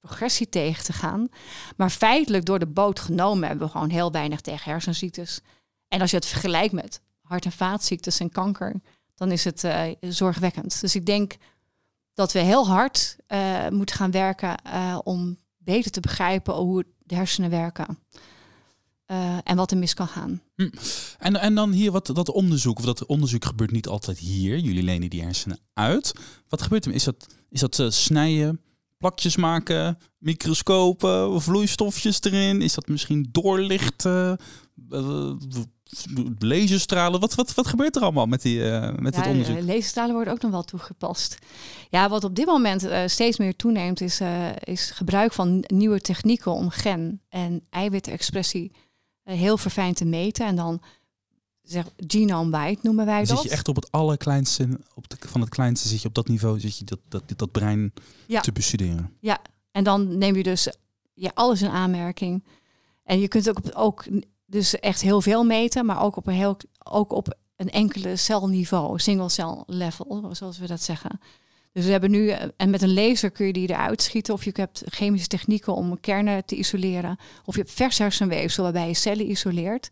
progressie 0.00 0.48
tegen 0.48 0.84
te 0.84 0.92
gaan. 0.92 1.28
Maar 1.76 1.90
feitelijk 1.90 2.44
door 2.44 2.58
de 2.58 2.66
boot 2.66 3.00
genomen 3.00 3.48
hebben 3.48 3.66
we 3.66 3.72
gewoon 3.72 3.90
heel 3.90 4.12
weinig 4.12 4.40
tegen 4.40 4.70
hersenziektes. 4.70 5.40
En 5.88 6.00
als 6.00 6.10
je 6.10 6.16
het 6.16 6.26
vergelijkt 6.26 6.72
met 6.72 7.00
hart- 7.22 7.44
en 7.44 7.52
vaatziektes 7.52 8.20
en 8.20 8.30
kanker, 8.30 8.74
dan 9.14 9.32
is 9.32 9.44
het 9.44 9.64
eh, 9.64 9.82
zorgwekkend. 10.00 10.80
Dus 10.80 10.94
ik 10.94 11.06
denk 11.06 11.36
dat 12.14 12.32
we 12.32 12.38
heel 12.38 12.66
hard 12.66 13.16
eh, 13.26 13.68
moeten 13.68 13.96
gaan 13.96 14.10
werken 14.10 14.56
eh, 14.56 14.98
om 15.04 15.38
beter 15.58 15.90
te 15.90 16.00
begrijpen 16.00 16.54
hoe 16.54 16.86
de 16.98 17.14
hersenen 17.14 17.50
werken. 17.50 17.98
Eh, 19.04 19.38
en 19.44 19.56
wat 19.56 19.70
er 19.70 19.76
mis 19.76 19.94
kan 19.94 20.08
gaan. 20.08 20.42
En, 21.18 21.40
en 21.40 21.54
dan 21.54 21.72
hier 21.72 21.92
wat 21.92 22.06
dat 22.06 22.30
onderzoek, 22.30 22.78
of 22.78 22.84
dat 22.84 23.06
onderzoek 23.06 23.44
gebeurt 23.44 23.70
niet 23.70 23.88
altijd 23.88 24.18
hier. 24.18 24.58
Jullie 24.58 24.82
lenen 24.82 25.10
die 25.10 25.22
hersenen 25.22 25.58
uit. 25.74 26.12
Wat 26.48 26.62
gebeurt 26.62 26.84
er? 26.84 26.92
Is 26.92 27.04
dat, 27.04 27.26
is 27.48 27.60
dat 27.60 27.82
snijden, 27.94 28.60
plakjes 28.98 29.36
maken, 29.36 29.98
microscopen, 30.18 31.42
vloeistofjes 31.42 32.22
erin? 32.22 32.62
Is 32.62 32.74
dat 32.74 32.88
misschien 32.88 33.28
doorlichten, 33.30 34.38
laserstralen? 36.38 37.20
Wat, 37.20 37.34
wat, 37.34 37.54
wat 37.54 37.66
gebeurt 37.66 37.96
er 37.96 38.02
allemaal 38.02 38.26
met, 38.26 38.42
die, 38.42 38.70
eh, 38.70 38.94
met 38.98 39.14
dit 39.14 39.26
onderzoek? 39.26 39.56
eh, 39.56 39.64
Laserstralen 39.64 40.14
worden 40.14 40.32
ook 40.32 40.42
nog 40.42 40.50
wel 40.50 40.62
toegepast. 40.62 41.38
Ja, 41.90 42.08
wat 42.08 42.24
op 42.24 42.34
dit 42.36 42.46
moment 42.46 42.84
eh, 42.84 43.02
steeds 43.06 43.38
meer 43.38 43.56
toeneemt, 43.56 44.00
is, 44.00 44.20
is 44.64 44.90
gebruik 44.90 45.32
van 45.32 45.64
nieuwe 45.66 46.00
technieken 46.00 46.52
om 46.52 46.70
gen- 46.70 47.20
en 47.28 47.66
eiwitexpressie 47.70 48.72
heel 49.24 49.56
verfijnd 49.58 49.96
te 49.96 50.04
meten. 50.04 50.46
En 50.46 50.56
dan 50.56 50.82
zeg, 51.62 51.86
genome-wide 52.06 52.78
noemen 52.82 53.06
wij 53.06 53.18
Dan 53.18 53.26
dat. 53.26 53.36
zit 53.38 53.44
je 53.50 53.56
echt 53.56 53.68
op 53.68 53.76
het 53.76 53.92
allerkleinste, 53.92 54.68
op 54.94 55.08
de, 55.08 55.16
van 55.28 55.40
het 55.40 55.50
kleinste 55.50 55.88
zit 55.88 56.02
je 56.02 56.08
op 56.08 56.14
dat 56.14 56.28
niveau, 56.28 56.60
zit 56.60 56.78
je 56.78 56.84
dat, 56.84 56.98
dat, 57.08 57.22
dat 57.36 57.52
brein 57.52 57.92
Ja. 58.26 58.40
te 58.40 58.52
bestuderen. 58.52 59.16
En 59.72 59.84
dan 59.84 60.18
neem 60.18 60.36
je 60.36 60.42
dus 60.42 60.68
ja, 61.14 61.30
alles 61.34 61.62
in 61.62 61.68
aanmerking. 61.68 62.44
En 63.04 63.20
je 63.20 63.28
kunt 63.28 63.48
ook, 63.48 63.58
ook 63.74 64.04
dus 64.52 64.80
echt 64.80 65.02
heel 65.02 65.20
veel 65.20 65.44
meten, 65.44 65.86
maar 65.86 66.02
ook 66.02 66.16
op 66.16 66.26
een, 66.26 66.34
heel, 66.34 66.56
ook 66.84 67.12
op 67.12 67.36
een 67.56 67.70
enkele 67.70 68.16
celniveau, 68.16 68.98
single 68.98 69.28
cell 69.28 69.62
level, 69.66 70.28
zoals 70.32 70.58
we 70.58 70.66
dat 70.66 70.82
zeggen. 70.82 71.20
Dus 71.72 71.84
we 71.84 71.90
hebben 71.90 72.10
nu, 72.10 72.28
en 72.56 72.70
met 72.70 72.82
een 72.82 72.94
laser 72.94 73.30
kun 73.30 73.46
je 73.46 73.52
die 73.52 73.68
eruit 73.68 74.02
schieten. 74.02 74.34
Of 74.34 74.44
je 74.44 74.50
hebt 74.54 74.82
chemische 74.84 75.26
technieken 75.26 75.74
om 75.74 76.00
kernen 76.00 76.44
te 76.44 76.56
isoleren. 76.56 77.16
Of 77.44 77.54
je 77.54 77.60
hebt 77.60 77.72
vers 77.72 77.98
hersenweefsel 77.98 78.62
waarbij 78.62 78.86
je 78.86 78.94
cellen 78.94 79.30
isoleert. 79.30 79.90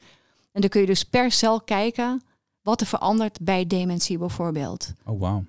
En 0.52 0.60
dan 0.60 0.70
kun 0.70 0.80
je 0.80 0.86
dus 0.86 1.04
per 1.04 1.32
cel 1.32 1.60
kijken 1.60 2.22
wat 2.62 2.80
er 2.80 2.86
verandert 2.86 3.38
bij 3.40 3.66
dementie 3.66 4.18
bijvoorbeeld. 4.18 4.92
Oh, 5.04 5.20
wauw. 5.20 5.44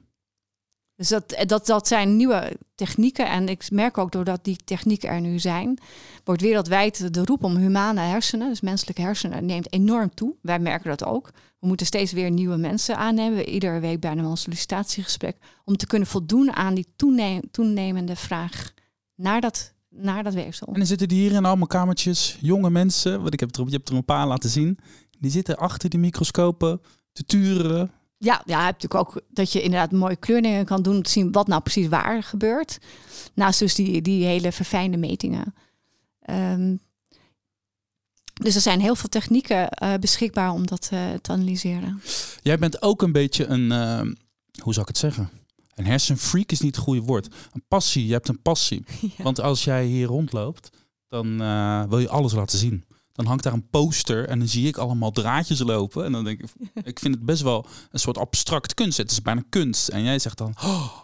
Dus 1.01 1.09
dat, 1.09 1.35
dat, 1.47 1.65
dat 1.65 1.87
zijn 1.87 2.15
nieuwe 2.15 2.57
technieken. 2.75 3.29
En 3.29 3.49
ik 3.49 3.71
merk 3.71 3.97
ook 3.97 4.11
doordat 4.11 4.43
die 4.43 4.57
technieken 4.65 5.09
er 5.09 5.21
nu 5.21 5.39
zijn, 5.39 5.77
wordt 6.23 6.41
wereldwijd 6.41 7.13
de 7.13 7.25
roep 7.25 7.43
om 7.43 7.55
humane 7.55 7.99
hersenen, 7.99 8.49
dus 8.49 8.61
menselijke 8.61 9.01
hersenen, 9.01 9.45
neemt 9.45 9.73
enorm 9.73 10.13
toe. 10.13 10.35
Wij 10.41 10.59
merken 10.59 10.89
dat 10.89 11.03
ook. 11.03 11.29
We 11.59 11.67
moeten 11.67 11.85
steeds 11.85 12.11
weer 12.11 12.31
nieuwe 12.31 12.57
mensen 12.57 12.97
aannemen. 12.97 13.49
Iedere 13.49 13.79
week 13.79 13.99
bijna 13.99 14.21
wel 14.21 14.31
een 14.31 14.37
sollicitatiegesprek. 14.37 15.37
Om 15.65 15.77
te 15.77 15.87
kunnen 15.87 16.07
voldoen 16.07 16.53
aan 16.53 16.73
die 16.73 16.87
toenemende 17.51 18.15
vraag 18.15 18.73
naar 19.15 19.41
dat, 19.41 19.73
naar 19.89 20.23
dat 20.23 20.33
weefsel. 20.33 20.67
En 20.67 20.73
dan 20.73 20.85
zitten 20.85 21.07
die 21.07 21.21
hier 21.21 21.31
in 21.31 21.45
allemaal 21.45 21.67
kamertjes, 21.67 22.37
jonge 22.41 22.69
mensen. 22.69 23.21
Want 23.21 23.33
ik 23.33 23.39
heb 23.39 23.55
er, 23.55 23.65
je 23.65 23.71
hebt 23.71 23.89
er 23.89 23.95
een 23.95 24.05
paar 24.05 24.27
laten 24.27 24.49
zien. 24.49 24.77
Die 25.19 25.31
zitten 25.31 25.57
achter 25.57 25.89
die 25.89 25.99
microscopen 25.99 26.81
te 27.11 27.25
turen, 27.25 27.91
ja, 28.21 28.41
ja, 28.45 28.57
je 28.59 28.65
hebt 28.65 28.81
natuurlijk 28.81 29.15
ook 29.15 29.21
dat 29.29 29.51
je 29.51 29.61
inderdaad 29.61 29.91
mooie 29.91 30.15
kleurdingen 30.15 30.65
kan 30.65 30.81
doen 30.81 30.95
om 30.95 31.03
te 31.03 31.09
zien 31.09 31.31
wat 31.31 31.47
nou 31.47 31.61
precies 31.61 31.87
waar 31.87 32.23
gebeurt. 32.23 32.79
Naast 33.33 33.59
dus 33.59 33.75
die, 33.75 34.01
die 34.01 34.25
hele 34.25 34.51
verfijnde 34.51 34.97
metingen. 34.97 35.53
Um, 36.29 36.79
dus 38.33 38.55
er 38.55 38.61
zijn 38.61 38.79
heel 38.79 38.95
veel 38.95 39.09
technieken 39.09 39.69
uh, 39.83 39.93
beschikbaar 39.99 40.51
om 40.51 40.67
dat 40.67 40.89
uh, 40.93 40.99
te 41.21 41.31
analyseren. 41.31 42.01
Jij 42.41 42.57
bent 42.57 42.81
ook 42.81 43.01
een 43.01 43.11
beetje 43.11 43.45
een, 43.45 43.71
uh, 43.71 44.13
hoe 44.61 44.73
zou 44.73 44.81
ik 44.81 44.87
het 44.87 44.97
zeggen? 44.97 45.29
Een 45.75 45.85
hersenfreak 45.85 46.51
is 46.51 46.61
niet 46.61 46.75
het 46.75 46.85
goede 46.85 47.01
woord. 47.01 47.27
Een 47.51 47.63
passie, 47.67 48.05
je 48.05 48.13
hebt 48.13 48.27
een 48.27 48.41
passie. 48.41 48.85
Ja. 49.17 49.23
Want 49.23 49.39
als 49.39 49.63
jij 49.63 49.85
hier 49.85 50.07
rondloopt, 50.07 50.69
dan 51.07 51.37
wil 51.89 51.99
je 51.99 52.09
alles 52.09 52.33
laten 52.33 52.57
zien 52.57 52.85
dan 53.21 53.29
hangt 53.29 53.43
daar 53.43 53.53
een 53.53 53.69
poster 53.69 54.27
en 54.27 54.39
dan 54.39 54.47
zie 54.47 54.67
ik 54.67 54.77
allemaal 54.77 55.11
draadjes 55.11 55.59
lopen. 55.59 56.05
En 56.05 56.11
dan 56.11 56.23
denk 56.23 56.41
ik, 56.41 56.49
ik 56.91 56.99
vind 56.99 57.15
het 57.15 57.25
best 57.25 57.41
wel 57.41 57.65
een 57.91 57.99
soort 57.99 58.17
abstract 58.17 58.73
kunst. 58.73 58.97
Het 58.97 59.11
is 59.11 59.21
bijna 59.21 59.43
kunst. 59.49 59.87
En 59.87 60.03
jij 60.03 60.19
zegt 60.19 60.37
dan, 60.37 60.53
oh, 60.57 60.97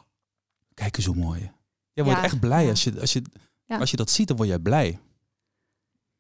kijk 0.74 0.98
eens 0.98 1.06
hoe 1.06 1.16
mooi. 1.16 1.52
Jij 1.94 2.04
wordt 2.04 2.22
echt 2.22 2.40
blij 2.40 2.70
als 2.70 2.84
je, 2.84 3.00
als, 3.00 3.14
je, 3.14 3.22
als 3.68 3.92
je 3.92 3.98
dat 3.98 4.10
ziet, 4.10 4.28
dan 4.28 4.38
word 4.38 4.50
jij 4.50 4.60
blij. 4.60 5.00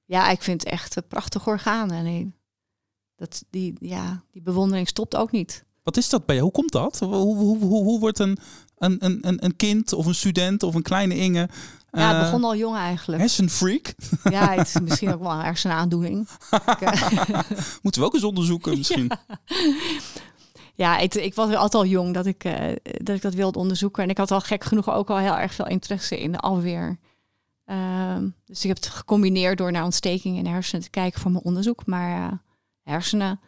Ja, 0.05 0.29
ik 0.29 0.41
vind 0.41 0.63
het 0.63 0.71
echt 0.71 0.95
een 0.95 1.07
prachtig 1.07 1.47
orgaan. 1.47 1.91
En 1.91 2.35
dat, 3.15 3.43
die, 3.49 3.73
ja, 3.79 4.23
die 4.31 4.41
bewondering 4.41 4.87
stopt 4.87 5.15
ook 5.15 5.31
niet. 5.31 5.65
Wat 5.83 5.97
is 5.97 6.09
dat 6.09 6.25
bij 6.25 6.35
je? 6.35 6.41
Hoe 6.41 6.51
komt 6.51 6.71
dat? 6.71 6.99
Hoe, 6.99 7.15
hoe, 7.15 7.57
hoe, 7.57 7.83
hoe 7.83 7.99
wordt 7.99 8.19
een, 8.19 8.37
een, 8.77 9.05
een, 9.05 9.45
een 9.45 9.55
kind 9.55 9.93
of 9.93 10.05
een 10.05 10.15
student 10.15 10.63
of 10.63 10.75
een 10.75 10.81
kleine 10.81 11.15
Inge 11.15 11.49
ja, 11.91 12.13
het 12.13 12.19
begon 12.19 12.43
al 12.43 12.55
jong 12.55 12.75
eigenlijk. 12.75 13.21
Hersenfreak? 13.21 13.93
Ja, 14.23 14.53
het 14.53 14.67
is 14.67 14.79
misschien 14.81 15.13
ook 15.13 15.21
wel 15.21 15.31
een 15.31 15.39
hersenaandoening. 15.39 16.27
Moeten 17.81 18.01
we 18.01 18.07
ook 18.07 18.13
eens 18.13 18.23
onderzoeken 18.23 18.77
misschien. 18.77 19.11
Ja, 20.77 20.97
ik, 20.97 21.13
ik, 21.13 21.33
was 21.33 21.47
altijd 21.47 21.73
al 21.73 21.85
jong 21.85 22.13
dat 22.13 22.25
ik, 22.25 22.43
uh, 22.43 22.75
dat 22.83 23.15
ik 23.15 23.21
dat 23.21 23.33
wilde 23.33 23.59
onderzoeken. 23.59 24.03
En 24.03 24.09
ik 24.09 24.17
had 24.17 24.31
al 24.31 24.41
gek 24.41 24.63
genoeg 24.63 24.89
ook 24.89 25.09
al 25.09 25.17
heel 25.17 25.37
erg 25.37 25.53
veel 25.53 25.67
interesse 25.67 26.19
in 26.19 26.31
de 26.31 26.37
alweer. 26.37 26.97
Uh, 27.65 28.17
dus 28.45 28.61
ik 28.61 28.67
heb 28.67 28.75
het 28.75 28.87
gecombineerd 28.87 29.57
door 29.57 29.71
naar 29.71 29.83
ontsteking 29.83 30.37
in 30.37 30.43
de 30.43 30.49
hersenen 30.49 30.83
te 30.83 30.89
kijken 30.89 31.21
voor 31.21 31.31
mijn 31.31 31.43
onderzoek. 31.43 31.85
Maar 31.85 32.17
uh, 32.17 32.37
hersenen, 32.83 33.39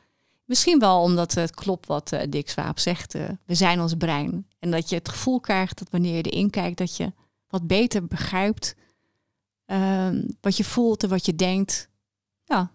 misschien 0.46 0.80
wel 0.80 1.02
omdat 1.02 1.34
het 1.34 1.54
klopt 1.54 1.88
wat 1.88 2.12
uh, 2.14 2.20
Dick 2.30 2.50
Swaap 2.50 2.80
zegt. 2.80 3.14
we 3.46 3.56
zijn 3.56 3.82
ons 3.82 3.94
brein. 3.94 4.48
En 4.60 4.72
dat 4.72 4.90
je 4.90 4.96
het 4.96 5.10
gevoel 5.10 5.40
krijgt 5.40 5.80
dat 5.80 5.90
wanneer 5.92 6.16
je 6.16 6.22
erin 6.22 6.50
kijkt, 6.50 6.78
dat 6.78 6.98
je 6.98 7.14
wat 7.50 7.68
beter 7.68 8.08
begrijpt 8.08 8.76
ehm, 9.66 10.22
wat 10.42 10.58
je 10.58 10.64
voelt 10.64 11.04
en 11.04 11.10
wat 11.10 11.26
je 11.26 11.36
denkt. 11.36 11.90
Ja, 12.44 12.72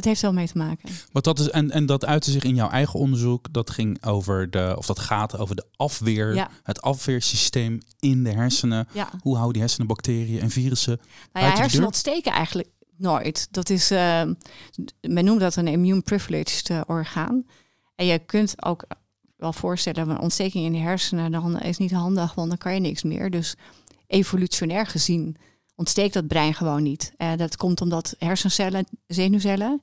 het 0.00 0.04
heeft 0.04 0.20
wel 0.20 0.32
mee 0.32 0.46
te 0.46 0.58
maken. 0.58 0.88
Wat 1.12 1.24
dat 1.24 1.38
is, 1.38 1.50
en, 1.50 1.70
en 1.70 1.86
dat 1.86 2.04
uitte 2.04 2.30
zich 2.30 2.42
in 2.42 2.54
jouw 2.54 2.70
eigen 2.70 3.00
onderzoek. 3.00 3.52
Dat 3.52 3.70
ging 3.70 4.04
over 4.04 4.50
de, 4.50 4.74
of 4.76 4.86
dat 4.86 4.98
gaat 4.98 5.38
over 5.38 5.56
de 5.56 5.64
afweer, 5.76 6.34
ja. 6.34 6.50
het 6.62 6.82
afweersysteem 6.82 7.78
in 7.98 8.24
de 8.24 8.30
hersenen. 8.30 8.88
Ja. 8.92 9.10
Hoe 9.20 9.34
houden 9.34 9.52
die 9.52 9.62
hersenen 9.62 9.86
bacteriën 9.86 10.40
en 10.40 10.50
virussen? 10.50 11.00
Nou 11.32 11.46
ja, 11.46 11.56
hersenen 11.56 11.86
ontsteken 11.86 12.32
eigenlijk 12.32 12.68
nooit. 12.96 13.48
Dat 13.50 13.70
is, 13.70 13.92
uh, 13.92 14.22
men 15.00 15.24
noemt 15.24 15.40
dat 15.40 15.56
een 15.56 15.68
immune 15.68 16.00
privileged 16.00 16.68
uh, 16.68 16.80
orgaan. 16.86 17.46
En 17.94 18.06
je 18.06 18.18
kunt 18.18 18.64
ook 18.64 18.84
wel 19.36 19.52
voorstellen, 19.52 20.08
een 20.08 20.20
ontsteking 20.20 20.64
in 20.64 20.72
de 20.72 20.78
hersenen, 20.78 21.32
dan 21.32 21.60
is 21.60 21.78
niet 21.78 21.92
handig, 21.92 22.34
want 22.34 22.48
dan 22.48 22.58
kan 22.58 22.74
je 22.74 22.80
niks 22.80 23.02
meer. 23.02 23.30
Dus 23.30 23.54
evolutionair 24.10 24.86
gezien 24.86 25.36
ontsteekt 25.74 26.14
dat 26.14 26.26
brein 26.26 26.54
gewoon 26.54 26.82
niet. 26.82 27.12
Uh, 27.18 27.36
dat 27.36 27.56
komt 27.56 27.80
omdat 27.80 28.14
hersencellen, 28.18 28.86
zenuwcellen, 29.06 29.82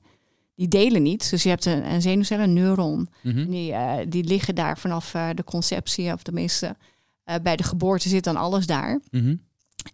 die 0.54 0.68
delen 0.68 1.02
niet. 1.02 1.30
Dus 1.30 1.42
je 1.42 1.48
hebt 1.48 1.64
een, 1.64 1.92
een 1.92 2.02
zenuwcel, 2.02 2.38
een 2.38 2.52
neuron. 2.52 3.08
Mhm. 3.22 3.50
die, 3.50 3.70
uh, 3.70 3.94
die 4.08 4.24
liggen 4.24 4.54
daar 4.54 4.78
vanaf 4.78 5.14
uh, 5.14 5.28
de 5.34 5.44
conceptie, 5.44 6.12
of 6.12 6.22
tenminste 6.22 6.76
bij 7.42 7.56
de 7.56 7.62
geboorte 7.62 8.08
zit 8.08 8.24
dan 8.24 8.36
alles 8.36 8.66
daar. 8.66 9.00
Mhm. 9.10 9.36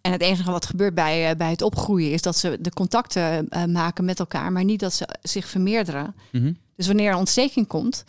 En 0.01 0.11
het 0.11 0.21
enige 0.21 0.51
wat 0.51 0.65
gebeurt 0.65 0.93
bij, 0.93 1.37
bij 1.37 1.49
het 1.49 1.61
opgroeien 1.61 2.11
is 2.11 2.21
dat 2.21 2.37
ze 2.37 2.57
de 2.61 2.71
contacten 2.71 3.47
maken 3.71 4.05
met 4.05 4.19
elkaar, 4.19 4.51
maar 4.51 4.63
niet 4.63 4.79
dat 4.79 4.93
ze 4.93 5.07
zich 5.21 5.47
vermeerderen. 5.47 6.15
Mhm. 6.31 6.53
Dus 6.75 6.87
wanneer 6.87 7.09
er 7.09 7.17
ontsteking 7.17 7.67
komt, 7.67 8.03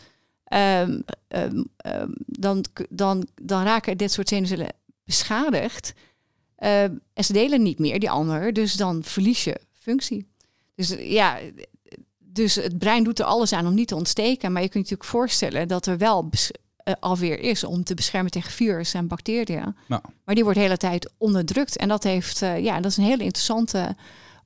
um, 0.52 1.04
um, 1.28 1.68
um, 1.86 2.14
dan, 2.26 2.64
dan, 2.88 3.26
dan 3.42 3.62
raken 3.62 3.96
dit 3.96 4.12
soort 4.12 4.28
zenuwcellen 4.28 4.72
beschadigd. 5.04 5.94
Uh, 6.58 6.82
en 6.82 7.24
ze 7.24 7.32
delen 7.32 7.62
niet 7.62 7.78
meer, 7.78 8.00
die 8.00 8.10
andere. 8.10 8.52
Dus 8.52 8.74
dan 8.74 9.04
verlies 9.04 9.44
je 9.44 9.60
functie. 9.72 10.28
Dus 10.74 10.96
ja, 10.98 11.38
dus 12.18 12.54
het 12.54 12.78
brein 12.78 13.04
doet 13.04 13.18
er 13.18 13.24
alles 13.24 13.52
aan 13.52 13.66
om 13.66 13.74
niet 13.74 13.88
te 13.88 13.94
ontsteken. 13.94 14.52
Maar 14.52 14.62
je 14.62 14.68
kunt 14.68 14.88
je 14.88 14.94
natuurlijk 14.94 15.18
voorstellen 15.18 15.68
dat 15.68 15.86
er 15.86 15.98
wel 15.98 16.30
uh, 16.30 16.94
alweer 17.00 17.38
is 17.38 17.64
om 17.64 17.84
te 17.84 17.94
beschermen 17.94 18.30
tegen 18.30 18.52
virussen 18.52 19.00
en 19.00 19.08
bacteriën. 19.08 19.76
Nou. 19.88 20.02
Maar 20.24 20.34
die 20.34 20.44
wordt 20.44 20.58
de 20.58 20.64
hele 20.64 20.76
tijd 20.76 21.10
onderdrukt. 21.18 21.76
En 21.76 21.88
dat 21.88 22.02
heeft, 22.02 22.42
uh, 22.42 22.58
ja, 22.58 22.80
dat 22.80 22.90
is 22.90 22.96
een 22.96 23.04
hele 23.04 23.22
interessante 23.22 23.96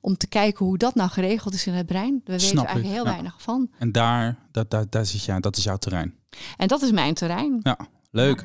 om 0.01 0.17
te 0.17 0.27
kijken 0.27 0.65
hoe 0.65 0.77
dat 0.77 0.95
nou 0.95 1.09
geregeld 1.09 1.53
is 1.53 1.67
in 1.67 1.73
het 1.73 1.85
brein. 1.85 2.21
We 2.25 2.31
weten 2.31 2.57
eigenlijk 2.57 2.95
heel 2.95 3.03
weinig 3.03 3.41
van. 3.41 3.69
En 3.77 3.91
daar, 3.91 4.37
dat, 4.51 4.71
daar, 4.71 4.85
daar 4.89 5.05
zit 5.05 5.23
jij, 5.23 5.39
dat 5.39 5.57
is 5.57 5.63
jouw 5.63 5.77
terrein. 5.77 6.15
En 6.57 6.67
dat 6.67 6.81
is 6.81 6.91
mijn 6.91 7.13
terrein. 7.13 7.59
Ja, 7.63 7.77
leuk. 8.11 8.43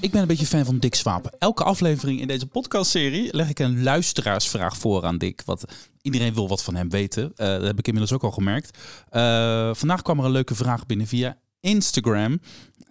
Ik 0.00 0.10
ben 0.10 0.20
een 0.20 0.26
beetje 0.26 0.46
fan 0.46 0.64
van 0.64 0.78
Dick 0.78 0.94
Swaap. 0.94 1.36
Elke 1.38 1.64
aflevering 1.64 2.20
in 2.20 2.26
deze 2.26 2.46
podcastserie 2.46 3.34
leg 3.36 3.48
ik 3.48 3.58
een 3.58 3.82
luisteraarsvraag 3.82 4.76
voor 4.76 5.04
aan 5.04 5.18
Dick. 5.18 5.42
Wat 5.44 5.72
iedereen 6.02 6.34
wil 6.34 6.48
wat 6.48 6.62
van 6.62 6.74
hem 6.74 6.90
weten. 6.90 7.24
Uh, 7.24 7.30
dat 7.36 7.62
heb 7.62 7.78
ik 7.78 7.86
inmiddels 7.86 8.12
ook 8.12 8.22
al 8.22 8.30
gemerkt. 8.30 8.78
Uh, 9.12 9.74
vandaag 9.74 10.02
kwam 10.02 10.18
er 10.18 10.24
een 10.24 10.30
leuke 10.30 10.54
vraag 10.54 10.86
binnen 10.86 11.06
via 11.06 11.36
Instagram. 11.60 12.40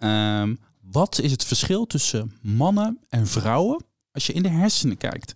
Uh, 0.00 0.42
wat 0.80 1.18
is 1.20 1.30
het 1.30 1.44
verschil 1.44 1.86
tussen 1.86 2.36
mannen 2.42 2.98
en 3.08 3.26
vrouwen 3.26 3.84
als 4.12 4.26
je 4.26 4.32
in 4.32 4.42
de 4.42 4.48
hersenen 4.48 4.96
kijkt? 4.96 5.34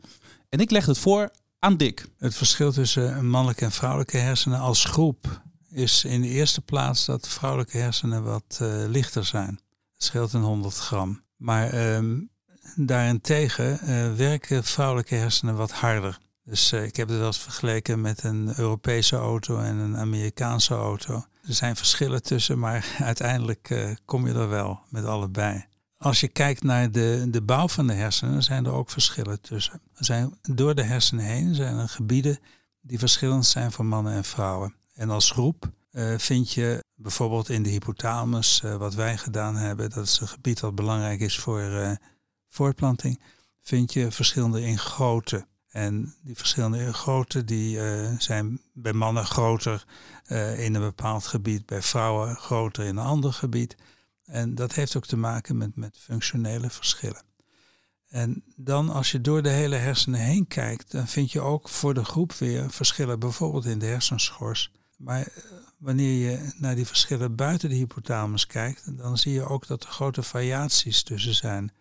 En 0.48 0.58
ik 0.58 0.70
leg 0.70 0.86
het 0.86 0.98
voor 0.98 1.30
aan 1.58 1.76
Dick. 1.76 2.08
Het 2.18 2.34
verschil 2.34 2.72
tussen 2.72 3.28
mannelijke 3.28 3.64
en 3.64 3.72
vrouwelijke 3.72 4.16
hersenen 4.16 4.58
als 4.58 4.84
groep 4.84 5.42
is 5.70 6.04
in 6.04 6.20
de 6.20 6.28
eerste 6.28 6.60
plaats 6.60 7.04
dat 7.04 7.28
vrouwelijke 7.28 7.78
hersenen 7.78 8.22
wat 8.22 8.58
uh, 8.62 8.68
lichter 8.88 9.24
zijn. 9.24 9.60
Scheelt 10.02 10.32
een 10.32 10.42
100 10.42 10.76
gram. 10.76 11.22
Maar 11.36 11.94
um, 11.94 12.30
daarentegen 12.76 13.78
uh, 13.82 14.12
werken 14.14 14.64
vrouwelijke 14.64 15.14
hersenen 15.14 15.56
wat 15.56 15.72
harder. 15.72 16.18
Dus 16.44 16.72
uh, 16.72 16.84
ik 16.84 16.96
heb 16.96 17.08
het 17.08 17.18
wel 17.18 17.26
eens 17.26 17.38
vergeleken 17.38 18.00
met 18.00 18.24
een 18.24 18.52
Europese 18.56 19.16
auto 19.16 19.58
en 19.58 19.76
een 19.76 19.96
Amerikaanse 19.96 20.74
auto. 20.74 21.14
Er 21.46 21.54
zijn 21.54 21.76
verschillen 21.76 22.22
tussen, 22.22 22.58
maar 22.58 22.96
uiteindelijk 22.98 23.96
kom 24.04 24.26
je 24.26 24.34
er 24.34 24.48
wel 24.48 24.80
met 24.88 25.04
allebei. 25.04 25.64
Als 25.96 26.20
je 26.20 26.28
kijkt 26.28 26.62
naar 26.62 26.90
de, 26.90 27.26
de 27.28 27.42
bouw 27.42 27.68
van 27.68 27.86
de 27.86 27.92
hersenen, 27.92 28.42
zijn 28.42 28.64
er 28.64 28.72
ook 28.72 28.90
verschillen 28.90 29.40
tussen. 29.40 29.80
Er 29.94 30.04
zijn, 30.04 30.38
door 30.42 30.74
de 30.74 30.82
hersenen 30.82 31.24
heen 31.24 31.54
zijn 31.54 31.78
er 31.78 31.88
gebieden 31.88 32.38
die 32.80 32.98
verschillend 32.98 33.46
zijn 33.46 33.72
voor 33.72 33.84
mannen 33.84 34.12
en 34.12 34.24
vrouwen. 34.24 34.74
En 34.94 35.10
als 35.10 35.30
groep 35.30 35.70
uh, 35.92 36.18
vind 36.18 36.52
je 36.52 36.84
bijvoorbeeld 36.94 37.48
in 37.48 37.62
de 37.62 37.70
hypothalamus, 37.70 38.62
uh, 38.64 38.76
wat 38.76 38.94
wij 38.94 39.16
gedaan 39.16 39.56
hebben, 39.56 39.90
dat 39.90 40.04
is 40.04 40.20
een 40.20 40.28
gebied 40.28 40.60
wat 40.60 40.74
belangrijk 40.74 41.20
is 41.20 41.38
voor 41.38 41.60
uh, 41.60 41.92
voortplanting, 42.48 43.20
vind 43.62 43.92
je 43.92 44.10
verschillende 44.10 44.62
in 44.62 44.78
grootte. 44.78 45.46
En 45.68 46.14
die 46.22 46.36
verschillende 46.36 46.92
grootte 46.92 47.44
die, 47.44 47.78
zijn 48.18 48.60
bij 48.72 48.92
mannen 48.92 49.26
groter 49.26 49.84
in 50.56 50.74
een 50.74 50.80
bepaald 50.80 51.26
gebied, 51.26 51.66
bij 51.66 51.82
vrouwen 51.82 52.36
groter 52.36 52.84
in 52.84 52.96
een 52.96 53.04
ander 53.04 53.32
gebied. 53.32 53.76
En 54.24 54.54
dat 54.54 54.74
heeft 54.74 54.96
ook 54.96 55.06
te 55.06 55.16
maken 55.16 55.56
met, 55.56 55.76
met 55.76 55.98
functionele 55.98 56.70
verschillen. 56.70 57.22
En 58.08 58.44
dan 58.56 58.88
als 58.88 59.10
je 59.10 59.20
door 59.20 59.42
de 59.42 59.48
hele 59.48 59.76
hersenen 59.76 60.20
heen 60.20 60.46
kijkt, 60.46 60.90
dan 60.90 61.08
vind 61.08 61.32
je 61.32 61.40
ook 61.40 61.68
voor 61.68 61.94
de 61.94 62.04
groep 62.04 62.32
weer 62.32 62.70
verschillen, 62.70 63.18
bijvoorbeeld 63.18 63.64
in 63.64 63.78
de 63.78 63.86
hersenschors. 63.86 64.72
Maar 65.02 65.20
eh, 65.20 65.42
wanneer 65.78 66.30
je 66.30 66.52
naar 66.56 66.74
die 66.74 66.86
verschillen 66.86 67.34
buiten 67.34 67.68
de 67.68 67.74
hypothalamus 67.74 68.46
kijkt, 68.46 68.98
dan 68.98 69.18
zie 69.18 69.32
je 69.32 69.48
ook 69.48 69.66
dat 69.66 69.84
er 69.84 69.90
grote 69.90 70.22
variaties 70.22 71.02
tussen 71.02 71.34
zijn. 71.34 71.72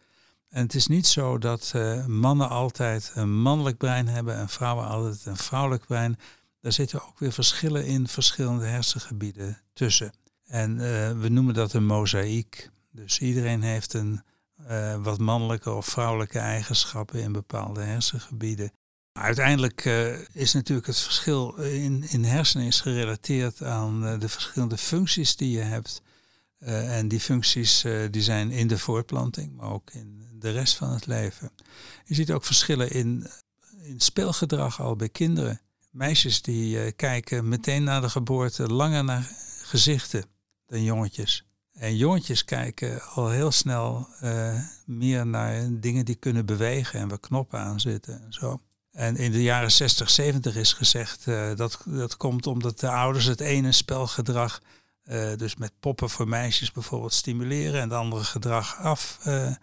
En 0.50 0.62
het 0.62 0.74
is 0.74 0.88
niet 0.88 1.08
zo 1.08 1.38
dat 1.38 1.74
uh, 1.76 2.06
mannen 2.06 2.50
altijd 2.50 3.12
een 3.16 3.42
mannelijk 3.42 3.78
brein 3.78 4.08
hebben 4.08 4.36
en 4.36 4.50
vrouwen 4.50 4.88
altijd 4.88 5.26
een 5.26 5.38
vrouwelijk 5.38 5.86
brein. 5.86 6.20
Daar 6.62 6.72
zitten 6.72 7.08
ook 7.08 7.20
weer 7.20 7.32
verschillen 7.32 7.86
in 7.86 8.08
verschillende 8.08 8.66
hersengebieden 8.66 9.62
tussen. 9.74 10.12
En 10.46 10.72
uh, 10.72 10.82
we 11.12 11.30
noemen 11.30 11.54
dat 11.54 11.74
een 11.74 11.86
mozaïek. 11.86 12.70
Dus 12.92 13.20
iedereen 13.20 13.62
heeft 13.62 13.94
een 13.94 14.24
wat 15.02 15.20
mannelijke 15.20 15.72
of 15.72 15.86
vrouwelijke 15.86 16.40
eigenschappen 16.40 17.22
in 17.22 17.32
bepaalde 17.32 17.82
hersengebieden. 17.82 18.72
Uiteindelijk 19.13 19.86
uh, 19.86 20.19
is 20.34 20.54
natuurlijk 20.54 20.88
het 20.88 21.00
verschil 21.00 21.56
in, 21.56 22.04
in 22.10 22.24
hersenen 22.24 22.65
is 22.65 22.82
gerelateerd 22.82 23.63
aan 23.63 24.06
uh, 24.06 24.19
de 24.19 24.30
verschillende 24.30 24.78
functies 24.78 25.36
die 25.36 25.52
je 25.52 25.63
hebt. 25.63 26.02
en 26.60 27.08
die 27.08 27.19
functies 27.19 27.86
die 28.12 28.21
zijn 28.21 28.52
in 28.52 28.67
de 28.67 28.78
voortplanting, 28.78 29.56
maar 29.56 29.71
ook 29.71 29.91
in 29.91 30.28
de 30.39 30.52
rest 30.52 30.76
van 30.76 30.89
het 30.89 31.06
leven. 31.06 31.52
Je 32.06 32.15
ziet 32.15 32.32
ook 32.32 32.43
verschillen 32.43 32.91
in, 32.91 33.28
in 33.82 34.00
speelgedrag 34.00 34.82
al 34.82 34.95
bij 34.95 35.10
kinderen. 35.10 35.62
Meisjes 35.89 36.41
die 36.41 36.91
kijken 36.91 37.50
meteen 37.50 37.84
na 37.84 38.00
de 38.00 38.10
geboorte 38.10 38.67
langer 38.67 39.04
naar 39.04 39.30
gezichten 39.63 40.26
dan 40.67 40.84
jongetjes. 40.84 41.45
En 41.74 41.97
jongetjes 41.97 42.45
kijken 42.45 43.02
al 43.02 43.30
heel 43.30 43.52
snel 43.52 44.08
meer 44.86 45.28
naar 45.28 45.67
dingen 45.71 46.06
die 46.06 46.15
kunnen 46.15 46.45
bewegen 46.45 47.00
en 47.00 47.08
waar 47.08 47.19
knoppen 47.19 47.60
aan 47.60 47.80
zitten 47.80 48.21
en 48.26 48.34
zo. 48.34 48.62
En 48.91 49.15
in 49.15 49.32
de 49.32 49.43
jaren 49.43 49.71
60, 49.71 50.10
70 50.10 50.56
is 50.56 50.73
gezegd 50.73 51.25
uh, 51.27 51.56
dat 51.56 51.84
dat 51.86 52.17
komt 52.17 52.47
omdat 52.47 52.80
de 52.80 52.89
ouders 52.89 53.25
het 53.25 53.39
ene 53.39 53.71
spelgedrag, 53.71 54.62
uh, 55.06 55.36
dus 55.36 55.56
met 55.56 55.71
poppen 55.80 56.10
voor 56.10 56.27
meisjes 56.27 56.71
bijvoorbeeld, 56.71 57.13
stimuleren 57.13 57.82
en 57.82 57.89
het 57.89 57.97
andere 57.97 58.23
gedrag 58.23 58.77
afwijzen. 58.77 59.60